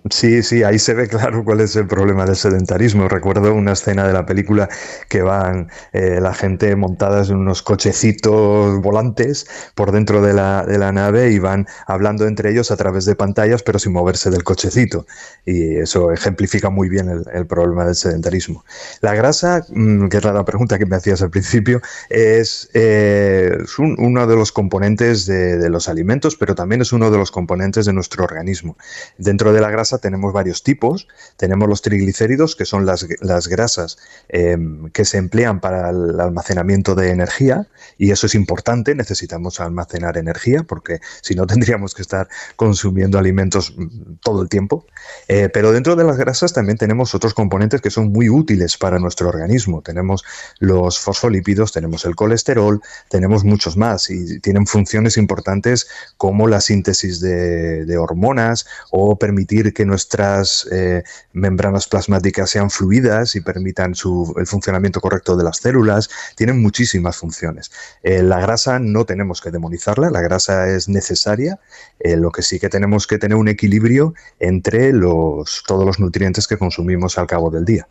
Sí, 0.10 0.41
sí, 0.41 0.63
ahí 0.63 0.80
se 0.80 0.93
ve 0.93 1.08
claro 1.08 1.43
cuál 1.43 1.60
es 1.60 1.75
el 1.75 1.86
problema 1.86 2.25
del 2.25 2.38
sedentarismo. 2.38 3.10
Recuerdo 3.10 3.54
una 3.54 3.73
escena 3.73 4.08
de 4.08 4.13
la 4.13 4.25
película 4.25 4.69
que 5.10 5.21
van 5.21 5.69
eh, 5.91 6.19
la 6.21 6.34
gente 6.34 6.75
montadas 6.77 7.30
en 7.30 7.38
unos 7.38 7.62
cochecitos 7.62 8.82
volantes 8.82 9.45
por 9.75 9.91
dentro 9.91 10.21
de 10.21 10.34
la, 10.34 10.65
de 10.65 10.77
la, 10.77 10.93
nave 10.93 11.32
y 11.32 11.39
van 11.39 11.67
hablando 11.88 12.25
entre 12.25 12.51
ellos 12.51 12.71
a 12.71 12.77
través 12.77 13.06
de 13.06 13.15
pantallas, 13.15 13.63
pero 13.63 13.80
sin 13.80 13.91
moverse 13.91 14.30
del 14.30 14.43
cochecito. 14.43 15.06
Y 15.45 15.75
eso 15.75 16.12
ejemplifica 16.12 16.69
muy 16.69 16.88
bien 16.88 17.23
el, 17.34 17.45
problema 17.45 17.86
del 17.86 17.95
sedentarismo. 17.95 18.63
La 19.01 19.13
grasa, 19.13 19.65
mm, 19.69 20.08
que 20.08 20.17
es 20.17 20.23
la 20.23 20.45
pregunta 20.45 20.80
que 20.80 20.86
me 20.86 20.95
hacías 20.95 21.21
al 21.21 21.32
principio, 21.32 21.82
es, 22.10 22.69
eh, 22.73 23.58
uno 23.77 24.25
de 24.25 24.36
los 24.36 24.51
componentes 24.51 25.25
de, 25.25 25.58
de 25.58 25.69
los 25.69 25.89
alimentos, 25.89 26.38
pero 26.38 26.56
también 26.56 26.82
es 26.82 26.93
uno 26.93 27.12
de 27.12 27.17
los 27.17 27.32
componentes 27.32 27.86
de 27.86 27.93
nuestro 27.93 28.23
organismo. 28.23 28.77
Dentro 29.17 29.51
de 29.51 29.60
la 29.60 29.69
grasa 29.69 29.80
tenemos 30.01 30.33
varios 30.33 30.63
tipos. 30.63 31.07
Tenemos 31.37 31.67
los 31.67 31.81
triglicéridos, 31.81 32.55
que 32.55 32.65
son 32.65 32.85
las, 32.85 33.07
grasas 33.47 33.97
em, 34.29 34.89
que 34.91 35.05
se 35.05 35.17
emplean 35.17 35.59
para 35.59 35.89
el 35.89 36.19
almacenamiento 36.19 36.95
de 36.95 37.09
energía, 37.09 37.67
y 37.97 38.11
eso 38.11 38.27
es 38.27 38.35
importante, 38.35 38.95
necesitamos 38.95 39.59
almacenar 39.59 40.17
energía, 40.17 40.63
porque 40.63 40.99
si 41.21 41.35
no 41.35 41.47
tendríamos 41.51 41.93
que 41.93 42.01
estar 42.01 42.27
consumiendo 42.55 43.17
alimentos 43.17 43.73
mm, 43.75 44.15
todo 44.23 44.41
el 44.41 44.49
tiempo. 44.49 44.85
Eh, 45.27 45.49
pero 45.53 45.71
dentro 45.71 45.95
de 45.95 46.03
las 46.03 46.17
grasas 46.17 46.53
también 46.53 46.77
tenemos 46.77 47.15
otros 47.15 47.33
componentes 47.33 47.81
que 47.81 47.89
son 47.89 48.11
muy 48.11 48.29
útiles 48.29 48.77
para 48.77 48.99
nuestro 48.99 49.29
organismo. 49.29 49.81
Tenemos 49.81 50.23
los 50.59 50.99
fosfolípidos, 50.99 51.71
tenemos 51.71 52.05
el 52.05 52.15
colesterol, 52.15 52.81
tenemos 53.09 53.43
muchos 53.43 53.77
más, 53.77 54.09
y 54.09 54.39
tienen 54.39 54.67
funciones 54.67 55.17
importantes 55.17 55.87
como 56.17 56.47
la 56.47 56.61
síntesis 56.61 57.19
de 57.19 57.97
hormonas 57.97 58.65
o 58.91 59.17
permitir 59.17 59.70
que 59.73 59.86
nuestras 59.86 60.67
eh, 60.71 61.03
membranas 61.34 61.88
plasmáticas 61.88 62.49
sean 62.49 62.69
fluidas 62.69 63.36
y 63.36 63.41
permitan 63.41 63.93
el 64.38 64.47
funcionamiento 64.47 65.01
correcto 65.01 65.36
de 65.36 65.43
las 65.43 65.57
células. 65.57 66.10
Tienen 66.36 66.62
muchísimas 66.62 67.17
funciones. 67.17 67.71
Eh, 68.03 68.23
la 68.23 68.39
grasa 68.39 68.79
no 68.79 69.05
tenemos 69.05 69.41
que 69.41 69.51
demonizarla, 69.51 70.10
la 70.10 70.21
grasa 70.21 70.69
es 70.69 70.89
necesaria. 70.89 71.60
Eh, 71.99 72.17
lo 72.17 72.31
que 72.31 72.41
sí 72.41 72.60
que 72.60 72.69
tenemos 72.69 73.07
que 73.07 73.17
tener 73.17 73.38
un 73.38 73.47
equilibrio 73.47 74.13
entre 74.39 74.93
los, 74.93 75.63
todos 75.67 75.86
los 75.86 75.99
nutrientes 75.99 76.47
que 76.47 76.57
consumimos 76.57 77.17
al 77.17 77.27
cabo 77.27 77.49
del 77.49 77.65
día. 77.65 77.88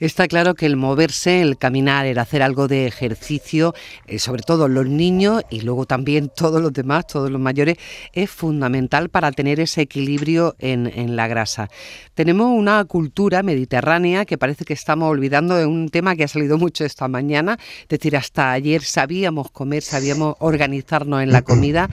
Está 0.00 0.26
claro 0.26 0.54
que 0.54 0.66
el 0.66 0.76
moverse, 0.76 1.40
el 1.40 1.56
caminar, 1.56 2.06
el 2.06 2.18
hacer 2.18 2.42
algo 2.42 2.66
de 2.66 2.86
ejercicio, 2.86 3.74
eh, 4.06 4.18
sobre 4.18 4.42
todo 4.42 4.68
los 4.68 4.86
niños 4.86 5.42
y 5.50 5.60
luego 5.60 5.86
también 5.86 6.30
todos 6.36 6.60
los 6.60 6.72
demás, 6.72 7.06
todos 7.06 7.30
los 7.30 7.40
mayores, 7.40 7.76
es 8.12 8.30
fundamental 8.30 9.08
para 9.08 9.30
tener 9.32 9.60
ese 9.60 9.82
equilibrio 9.82 10.56
en, 10.58 10.84
la 11.16 11.28
grasa. 11.28 11.68
Tenemos 12.14 12.48
una 12.48 12.84
cultura 12.84 13.42
mediterránea 13.42 14.24
que 14.24 14.38
parece 14.38 14.64
que 14.64 14.72
estamos 14.72 15.10
olvidando 15.10 15.54
de 15.54 15.66
un 15.66 15.88
tema 15.90 16.16
que 16.16 16.24
ha 16.24 16.28
salido 16.28 16.58
mucho 16.58 16.84
esta 16.84 17.08
mañana, 17.08 17.58
es 17.82 17.88
decir, 17.88 18.16
hasta 18.16 18.52
ayer 18.52 18.82
sabíamos 18.82 19.50
comer, 19.50 19.82
sabíamos 19.82 20.36
organizarnos 20.40 21.22
en 21.22 21.30
la 21.30 21.42
comida. 21.42 21.88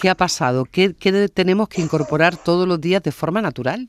¿Qué 0.00 0.08
ha 0.08 0.14
pasado? 0.14 0.64
qué 0.64 0.94
tenemos 1.32 1.68
que 1.68 1.82
incorporar 1.82 2.36
todos 2.36 2.66
los 2.66 2.80
días 2.80 3.02
de 3.02 3.12
forma 3.12 3.42
natural? 3.42 3.88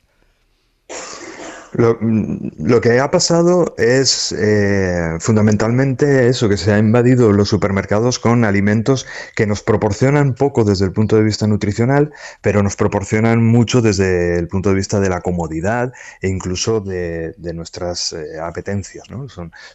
Lo, 1.75 2.81
que 2.81 2.99
ha 2.99 3.09
pasado 3.09 3.73
es 3.77 4.31
eh, 4.37 5.17
fundamentalmente 5.19 6.27
eso, 6.27 6.47
que 6.47 6.57
se 6.57 6.71
ha 6.71 6.77
invadido 6.77 7.31
los 7.31 7.49
supermercados 7.49 8.19
con 8.19 8.45
alimentos 8.45 9.07
que 9.35 9.47
nos 9.47 9.63
proporcionan 9.63 10.35
poco 10.35 10.63
desde 10.65 10.85
el 10.85 10.91
punto 10.91 11.15
de 11.15 11.23
vista 11.23 11.47
nutricional, 11.47 12.11
pero 12.41 12.61
nos 12.61 12.75
proporcionan 12.75 13.43
mucho 13.43 13.81
desde 13.81 14.37
el 14.37 14.47
punto 14.47 14.69
de 14.69 14.75
vista 14.75 14.99
de 14.99 15.09
la 15.09 15.21
comodidad 15.21 15.93
e 16.21 16.27
incluso 16.27 16.79
de, 16.79 17.33
nuestras 17.53 18.13
eh, 18.13 18.39
apetencias. 18.39 19.07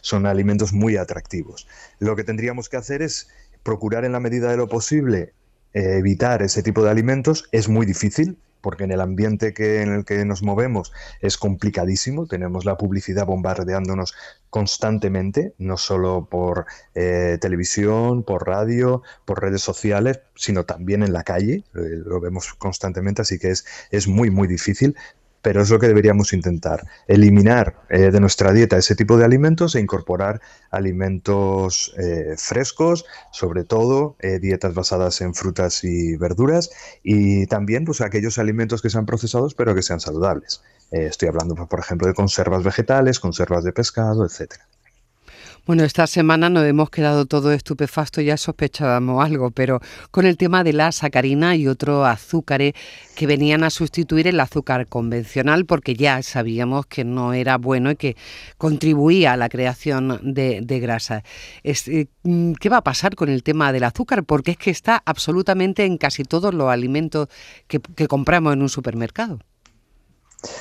Son, 0.01 0.25
alimentos 0.25 0.71
muy 0.71 0.95
atractivos. 0.95 1.67
Lo 1.99 2.15
que 2.15 2.23
tendríamos 2.23 2.69
que 2.69 2.77
hacer 2.77 3.01
es 3.01 3.27
procurar 3.63 4.05
en 4.05 4.13
la 4.13 4.19
medida 4.19 4.51
de 4.51 4.57
lo 4.57 4.69
posible 4.69 5.33
eh, 5.73 5.97
evitar 5.97 6.41
ese 6.43 6.63
tipo 6.63 6.83
de 6.83 6.91
alimentos. 6.91 7.49
Es 7.51 7.67
muy 7.67 7.85
difícil, 7.85 8.37
porque 8.61 8.83
en 8.83 8.91
el 8.91 9.01
ambiente 9.01 9.53
que, 9.53 9.81
en 9.81 9.93
el 9.93 10.05
que 10.05 10.25
nos 10.25 10.43
movemos 10.43 10.91
es 11.21 11.37
complicadísimo, 11.37 12.27
tenemos 12.27 12.65
la 12.65 12.77
publicidad 12.77 13.25
bombardeándonos 13.25 14.15
constantemente, 14.49 15.53
no 15.57 15.77
solo 15.77 16.27
por 16.29 16.65
eh, 16.95 17.37
televisión, 17.39 18.23
por 18.23 18.47
radio, 18.47 19.03
por 19.25 19.41
redes 19.41 19.61
sociales, 19.61 20.21
sino 20.35 20.65
también 20.65 21.03
en 21.03 21.13
la 21.13 21.23
calle, 21.23 21.63
eh, 21.75 22.01
lo 22.05 22.19
vemos 22.19 22.53
constantemente, 22.55 23.21
así 23.21 23.37
que 23.37 23.51
es, 23.51 23.65
es 23.91 24.07
muy, 24.07 24.31
muy 24.31 24.47
difícil, 24.47 24.95
pero 25.41 25.61
es 25.61 25.69
lo 25.69 25.79
que 25.79 25.87
deberíamos 25.87 26.33
intentar, 26.33 26.85
eliminar 27.07 27.75
eh, 27.89 28.11
de 28.11 28.19
nuestra 28.19 28.51
dieta 28.51 28.77
ese 28.77 28.95
tipo 28.95 29.17
de 29.17 29.25
alimentos 29.25 29.75
e 29.75 29.79
incorporar 29.79 30.41
alimentos 30.71 31.93
eh, 31.97 32.35
frescos, 32.37 33.05
sobre 33.31 33.63
todo 33.63 34.15
eh, 34.19 34.39
dietas 34.39 34.73
basadas 34.73 35.21
en 35.21 35.33
frutas 35.33 35.83
y 35.83 36.15
verduras 36.17 36.69
y 37.03 37.47
también 37.47 37.85
pues, 37.85 38.01
aquellos 38.01 38.37
alimentos 38.37 38.81
que 38.81 38.89
sean 38.89 39.05
procesados 39.05 39.55
pero 39.55 39.75
que 39.75 39.81
sean 39.81 39.99
saludables. 39.99 40.61
estoy 40.91 41.29
hablando, 41.29 41.55
pues, 41.55 41.67
por 41.67 41.79
ejemplo, 41.79 42.07
de 42.07 42.13
conservas 42.13 42.63
vegetales, 42.63 43.19
conservas 43.19 43.63
de 43.63 43.73
pescado, 43.73 44.25
etcétera. 44.25 44.68
Bueno, 45.69 45.83
esta 45.83 46.07
semana 46.07 46.49
nos 46.49 46.65
hemos 46.65 46.89
quedado 46.89 47.27
todo 47.27 47.51
estupefacto, 47.51 48.21
ya 48.21 48.37
sospechábamos 48.37 49.23
algo, 49.23 49.51
pero 49.51 49.79
con 50.09 50.25
el 50.25 50.35
tema 50.35 50.63
de 50.63 50.73
la 50.73 50.91
sacarina 50.91 51.55
y 51.55 51.67
otros 51.67 52.07
azúcares 52.07 52.73
que 53.15 53.27
venían 53.27 53.63
a 53.63 53.69
sustituir 53.69 54.25
el 54.25 54.39
azúcar 54.39 54.87
convencional, 54.87 55.67
porque 55.67 55.93
ya 55.93 56.23
sabíamos 56.23 56.87
que 56.87 57.03
no 57.03 57.33
era 57.33 57.59
bueno 57.59 57.91
y 57.91 57.97
que 57.97 58.17
contribuía 58.57 59.33
a 59.33 59.37
la 59.37 59.47
creación 59.47 60.19
de, 60.23 60.79
grasa. 60.79 61.23
Eh, 61.63 62.07
¿Qué 62.59 62.69
va 62.69 62.77
a 62.77 62.83
pasar 62.83 63.13
con 63.13 63.29
el 63.29 63.43
tema 63.43 63.71
del 63.71 63.83
azúcar? 63.83 64.23
Porque 64.23 64.49
es 64.49 64.57
que 64.57 64.71
está 64.71 65.03
absolutamente 65.05 65.85
en 65.85 65.99
casi 65.99 66.23
todos 66.23 66.51
los 66.51 66.71
alimentos 66.71 67.27
que 67.67 68.07
compramos 68.07 68.53
en 68.53 68.63
un 68.63 68.69
supermercado. 68.69 69.37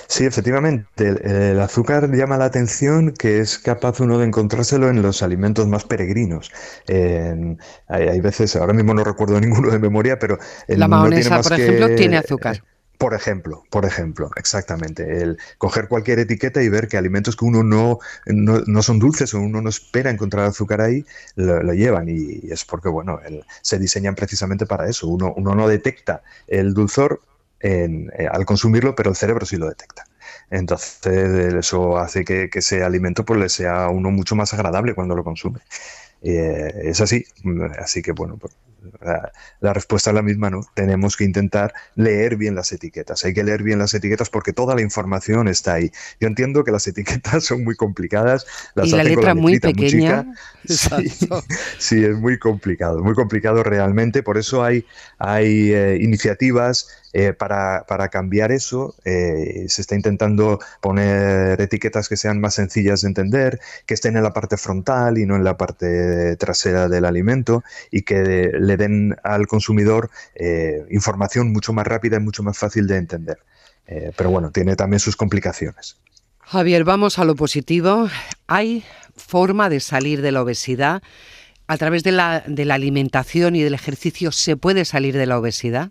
Sí, 0.09 0.25
efectivamente. 0.25 0.87
El, 0.99 1.61
azúcar 1.61 2.11
llama 2.14 2.37
la 2.37 2.47
atención 2.47 3.12
que 3.12 3.38
es 3.38 3.59
capaz 3.59 4.01
uno 4.01 4.19
de 4.19 4.27
encontrárselo 4.27 4.88
en 4.88 5.03
los 5.03 5.23
alimentos 5.23 5.67
más 5.69 5.85
peregrinos. 5.85 6.51
hay, 6.88 8.21
veces, 8.21 8.57
ahora 8.57 8.73
mismo 8.73 8.95
no 8.95 9.05
recuerdo 9.05 9.41
ninguno 9.41 9.71
de 9.71 9.79
memoria, 9.79 10.19
pero... 10.19 10.38
la 10.67 10.88
mayonesa, 10.88 11.41
por 11.41 11.53
ejemplo, 11.53 11.95
tiene 11.95 12.19
azúcar. 12.19 12.62
Por 12.99 13.14
ejemplo, 13.14 13.62
por 13.71 13.85
ejemplo, 13.85 14.29
exactamente. 14.35 15.23
El 15.23 15.38
coger 15.59 15.87
cualquier 15.87 16.19
etiqueta 16.19 16.61
y 16.64 16.69
ver 16.69 16.88
que 16.88 16.97
alimentos 16.97 17.37
que 17.37 17.45
uno 17.45 17.62
no, 17.62 18.01
no, 18.27 18.83
son 18.83 18.99
dulces 18.99 19.33
o 19.35 19.41
uno 19.41 19.62
no 19.62 19.69
espera 19.69 20.11
encontrar 20.11 20.47
azúcar 20.47 20.81
ahí, 20.81 21.05
lo, 21.37 21.73
llevan. 21.75 22.09
Y 22.09 22.51
es 22.51 22.64
porque, 22.64 22.88
bueno, 22.88 23.21
se 23.62 23.79
diseñan 23.79 24.17
precisamente 24.17 24.67
para 24.67 24.88
eso. 24.88 25.07
Uno, 25.07 25.33
uno 25.37 25.55
no 25.55 25.69
detecta 25.69 26.23
el 26.49 26.75
dulzor 26.75 27.21
eh, 27.61 28.07
al 28.31 28.44
consumirlo, 28.44 28.94
pero 28.94 29.11
el 29.11 29.16
cerebro 29.16 29.47
sí 29.47 29.57
lo 29.57 29.68
detecta. 29.68 30.05
Entonces 30.51 31.55
eso 31.55 31.99
hace 31.99 32.25
que, 32.25 32.49
ese 32.53 32.83
alimento 32.83 33.25
pues, 33.25 33.40
le 33.40 33.49
sea 33.49 33.85
a 33.85 33.90
uno 33.90 34.11
mucho 34.11 34.35
más 34.37 34.55
agradable 34.55 34.94
cuando 34.94 35.14
lo 35.14 35.25
consume. 35.25 35.61
Eh, 36.23 36.73
es 36.85 37.01
así, 37.01 37.25
así 37.79 38.03
que 38.03 38.12
bueno, 38.12 38.37
pues, 38.38 38.55
la, 39.61 39.73
respuesta 39.73 40.11
es 40.11 40.14
la 40.14 40.23
misma, 40.23 40.51
¿no? 40.51 40.61
Tenemos 40.75 41.16
que 41.16 41.25
intentar 41.25 41.73
leer 41.94 42.37
bien 42.37 42.55
las 42.55 42.73
etiquetas. 42.73 43.25
Hay 43.25 43.35
que 43.35 43.44
leer 43.44 43.62
bien 43.62 43.79
las 43.79 43.92
etiquetas 43.94 44.31
porque 44.31 44.53
toda 44.53 44.75
la 44.75 44.83
información 44.83 45.49
está 45.49 45.75
ahí. 45.75 45.90
Yo 46.21 46.29
entiendo 46.29 46.64
que 46.64 46.71
las 46.71 46.87
etiquetas 46.87 47.44
son 47.44 47.64
muy 47.64 47.77
complicadas. 47.77 48.47
Las 48.75 48.88
y 48.88 48.92
la 48.92 49.05
letra 49.05 49.35
muy 49.35 49.59
pequeña. 49.59 50.33
sí, 51.78 52.05
es 52.05 52.16
muy 52.16 52.39
complicado, 52.39 53.03
muy 53.03 53.14
complicado 53.14 53.62
realmente. 53.62 54.22
Por 54.22 54.39
eso 54.39 54.62
hay, 54.62 54.85
hay 55.18 55.72
eh, 55.72 55.99
iniciativas 56.01 56.89
eh, 57.15 57.33
para, 57.33 58.09
cambiar 58.11 58.53
eso. 58.53 58.95
Eh, 59.05 59.65
se 59.69 59.81
está 59.81 59.95
intentando 59.95 60.59
poner 60.83 61.59
etiquetas 61.61 62.09
que 62.09 62.19
sean 62.19 62.39
más 62.39 62.55
sencillas 62.55 63.01
de 63.01 63.09
entender, 63.09 63.61
que 63.87 63.95
estén 63.95 64.17
en 64.17 64.23
la 64.23 64.35
parte 64.35 64.59
frontal 64.59 65.17
y 65.17 65.25
no 65.25 65.37
en 65.37 65.45
la 65.45 65.57
parte 65.57 66.37
trasera 66.37 66.89
del 66.89 67.07
alimento 67.07 67.65
y 67.91 68.03
que 68.03 68.53
le 68.53 68.77
den 68.77 69.17
al 69.23 69.47
consumidor 69.47 70.11
eh, 70.35 70.85
información 70.91 71.51
mucho 71.51 71.73
más 71.73 71.87
rápida 71.87 72.19
y 72.19 72.21
mucho 72.21 72.43
más 72.43 72.59
fácil 72.59 72.87
de 72.87 72.97
entender. 72.97 73.39
Pero 74.19 74.29
bueno, 74.29 74.51
tiene 74.51 74.77
también 74.77 75.01
sus 75.01 75.17
complicaciones. 75.17 75.97
Javier, 76.41 76.85
vamos 76.85 77.19
a 77.19 77.25
lo 77.25 77.37
positivo. 77.37 78.07
¿Hay 78.47 78.85
forma 79.17 79.71
de 79.71 79.81
salir 79.81 80.21
de 80.21 80.31
la 80.31 80.43
obesidad? 80.43 81.03
¿A 81.67 81.79
través 81.79 82.03
de 82.03 82.13
la 82.13 82.45
alimentación 82.71 83.57
y 83.57 83.63
del 83.63 83.73
ejercicio 83.73 84.31
se 84.31 84.59
puede 84.59 84.85
salir 84.85 85.17
de 85.17 85.25
la 85.25 85.39
obesidad? 85.39 85.91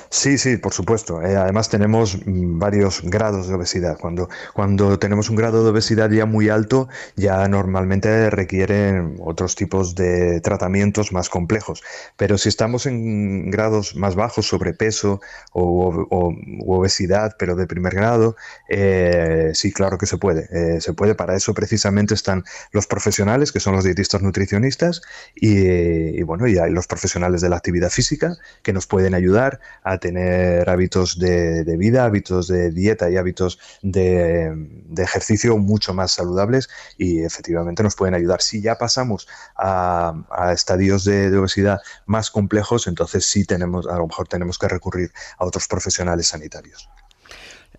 Sí, 0.13 0.37
sí, 0.37 0.57
por 0.57 0.73
supuesto. 0.73 1.21
Eh, 1.21 1.37
además 1.37 1.69
tenemos 1.69 2.17
mm, 2.25 2.59
varios 2.59 3.01
grados 3.01 3.47
de 3.47 3.53
obesidad. 3.55 3.97
Cuando, 3.97 4.27
cuando 4.53 4.99
tenemos 4.99 5.29
un 5.29 5.37
grado 5.37 5.63
de 5.63 5.69
obesidad 5.69 6.09
ya 6.11 6.25
muy 6.25 6.49
alto, 6.49 6.89
ya 7.15 7.47
normalmente 7.47 8.29
requieren 8.29 9.15
otros 9.21 9.55
tipos 9.55 9.95
de 9.95 10.41
tratamientos 10.41 11.13
más 11.13 11.29
complejos. 11.29 11.81
Pero 12.17 12.37
si 12.37 12.49
estamos 12.49 12.87
en 12.87 13.51
grados 13.51 13.95
más 13.95 14.15
bajos, 14.15 14.47
sobrepeso 14.47 15.21
o, 15.53 16.05
o 16.09 16.35
obesidad, 16.67 17.37
pero 17.39 17.55
de 17.55 17.65
primer 17.65 17.95
grado, 17.95 18.35
eh, 18.67 19.51
sí, 19.53 19.71
claro 19.71 19.97
que 19.97 20.07
se 20.07 20.17
puede. 20.17 20.49
Eh, 20.51 20.81
se 20.81 20.91
puede. 20.91 21.15
Para 21.15 21.37
eso 21.37 21.53
precisamente 21.53 22.15
están 22.15 22.43
los 22.73 22.85
profesionales, 22.85 23.53
que 23.53 23.61
son 23.61 23.75
los 23.75 23.85
dietistas 23.85 24.21
nutricionistas, 24.21 25.01
y, 25.35 26.21
bueno, 26.23 26.47
y 26.47 26.57
hay 26.57 26.71
los 26.71 26.87
profesionales 26.87 27.39
de 27.39 27.47
la 27.47 27.55
actividad 27.55 27.89
física 27.89 28.35
que 28.61 28.73
nos 28.73 28.87
pueden 28.87 29.13
ayudar 29.13 29.61
a 29.83 30.00
tener 30.01 30.69
hábitos 30.69 31.17
de, 31.17 31.63
vida, 31.77 32.03
hábitos 32.03 32.47
de 32.47 32.71
dieta 32.71 33.09
y 33.09 33.15
hábitos 33.15 33.59
de, 33.81 34.51
ejercicio 34.97 35.57
mucho 35.57 35.93
más 35.93 36.11
saludables 36.11 36.69
y 36.97 37.21
efectivamente 37.21 37.83
nos 37.83 37.95
pueden 37.95 38.15
ayudar. 38.15 38.41
Si 38.41 38.61
ya 38.61 38.77
pasamos 38.77 39.27
a, 39.55 40.13
estadios 40.53 41.05
de, 41.05 41.37
obesidad 41.37 41.79
más 42.05 42.29
complejos, 42.29 42.87
entonces 42.87 43.25
sí 43.25 43.45
tenemos, 43.45 43.87
a 43.87 43.97
lo 43.97 44.07
mejor 44.07 44.27
tenemos 44.27 44.57
que 44.57 44.67
recurrir 44.67 45.11
a 45.37 45.45
otros 45.45 45.67
profesionales 45.67 46.27
sanitarios. 46.27 46.89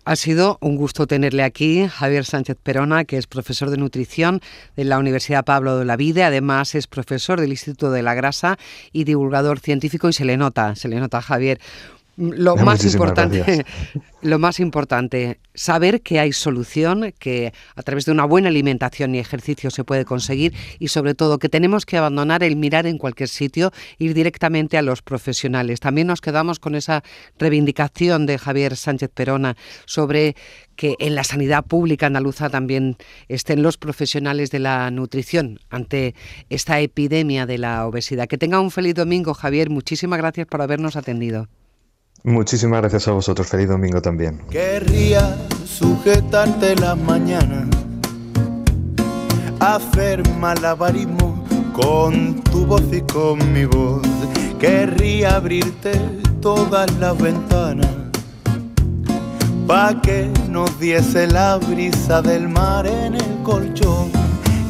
Ha 0.05 0.15
sido 0.17 0.57
un 0.59 0.75
gusto 0.75 1.07
tenerle 1.07 1.43
aquí, 1.43 1.87
Javier 1.87 2.25
Sánchez 2.25 2.57
Perona, 2.61 3.05
que 3.05 3.17
es 3.17 3.25
profesor 3.27 3.69
de 3.69 3.77
nutrición 3.77 4.41
de 4.75 4.83
la 4.83 4.97
Universidad 4.97 5.45
Pablo 5.45 5.77
de 5.77 5.85
la 5.85 5.95
Vida, 5.95 6.27
además 6.27 6.75
es 6.75 6.87
profesor 6.87 7.39
del 7.39 7.51
Instituto 7.51 7.89
de 7.89 8.01
la 8.01 8.13
Grasa 8.13 8.57
y 8.91 9.05
divulgador 9.05 9.59
científico 9.59 10.09
y 10.09 10.13
se 10.13 10.25
le 10.25 10.35
nota, 10.35 10.75
se 10.75 10.89
le 10.89 10.99
nota, 10.99 11.21
Javier. 11.21 11.61
Lo 12.15 12.55
más 12.55 12.85
importante, 12.85 13.65
lo 14.21 14.37
más 14.37 14.59
importante, 14.59 15.39
saber 15.55 16.01
que 16.01 16.19
hay 16.19 16.31
solución, 16.31 17.11
que 17.17 17.53
a 17.75 17.81
través 17.81 18.05
de 18.05 18.11
una 18.11 18.25
buena 18.25 18.49
alimentación 18.49 19.15
y 19.15 19.19
ejercicio 19.19 19.71
se 19.71 19.83
puede 19.83 20.05
conseguir 20.05 20.53
y 20.77 20.89
sobre 20.89 21.15
todo 21.15 21.39
que 21.39 21.49
tenemos 21.49 21.87
que 21.87 21.97
abandonar 21.97 22.43
el 22.43 22.55
mirar 22.55 22.85
en 22.85 22.99
cualquier 22.99 23.29
sitio, 23.29 23.71
ir 23.97 24.13
directamente 24.13 24.77
a 24.77 24.83
los 24.83 25.01
profesionales. 25.01 25.79
También 25.79 26.05
nos 26.05 26.21
quedamos 26.21 26.59
con 26.59 26.75
esa 26.75 27.03
reivindicación 27.39 28.27
de 28.27 28.37
Javier 28.37 28.75
Sánchez 28.75 29.09
Perona 29.11 29.57
sobre 29.85 30.35
que 30.75 30.95
en 30.99 31.15
la 31.15 31.23
sanidad 31.23 31.65
pública 31.65 32.05
andaluza 32.05 32.51
también 32.51 32.95
estén 33.27 33.63
los 33.63 33.77
profesionales 33.77 34.51
de 34.51 34.59
la 34.59 34.91
nutrición 34.91 35.59
ante 35.71 36.13
esta 36.49 36.79
epidemia 36.79 37.47
de 37.47 37.57
la 37.57 37.87
obesidad. 37.87 38.27
Que 38.27 38.37
tenga 38.37 38.59
un 38.59 38.69
feliz 38.69 38.93
domingo, 38.93 39.33
Javier. 39.33 39.71
Muchísimas 39.71 40.19
gracias 40.19 40.45
por 40.45 40.61
habernos 40.61 40.95
atendido. 40.95 41.47
Muchísimas 42.23 42.81
gracias 42.81 43.07
a 43.07 43.11
vosotros. 43.11 43.47
Feliz 43.47 43.67
domingo 43.67 44.01
también. 44.01 44.41
Querría 44.49 45.35
sujetarte 45.65 46.75
las 46.75 46.97
mañanas, 46.97 47.67
hacer 49.59 50.27
malabarismo 50.39 51.43
con 51.73 52.41
tu 52.43 52.65
voz 52.65 52.83
y 52.93 53.01
con 53.01 53.51
mi 53.51 53.65
voz. 53.65 54.01
Querría 54.59 55.35
abrirte 55.35 55.91
todas 56.41 56.89
las 56.99 57.17
ventanas 57.17 57.89
pa' 59.67 60.01
que 60.01 60.29
nos 60.49 60.79
diese 60.79 61.27
la 61.27 61.57
brisa 61.57 62.21
del 62.21 62.47
mar 62.47 62.87
en 62.87 63.15
el 63.15 63.43
colchón. 63.43 64.11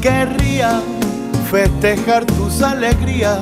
Querría 0.01 0.81
festejar 1.51 2.25
tus 2.25 2.61
alegrías, 2.61 3.39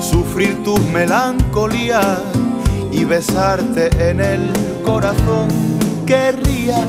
sufrir 0.00 0.62
tus 0.64 0.80
melancolías 0.90 2.18
y 2.92 3.04
besarte 3.04 3.88
en 4.10 4.20
el 4.20 4.52
corazón. 4.84 5.48
Querría 6.06 6.84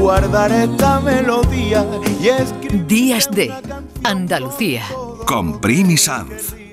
guardar 0.00 0.52
esta 0.52 1.00
melodía 1.00 1.84
y 2.20 2.28
escribir 2.28 2.86
Días 2.86 3.30
de 3.30 3.52
Andalucía 4.02 4.82
con 5.26 5.60
Primi 5.60 5.96
Sanz. 5.96 6.63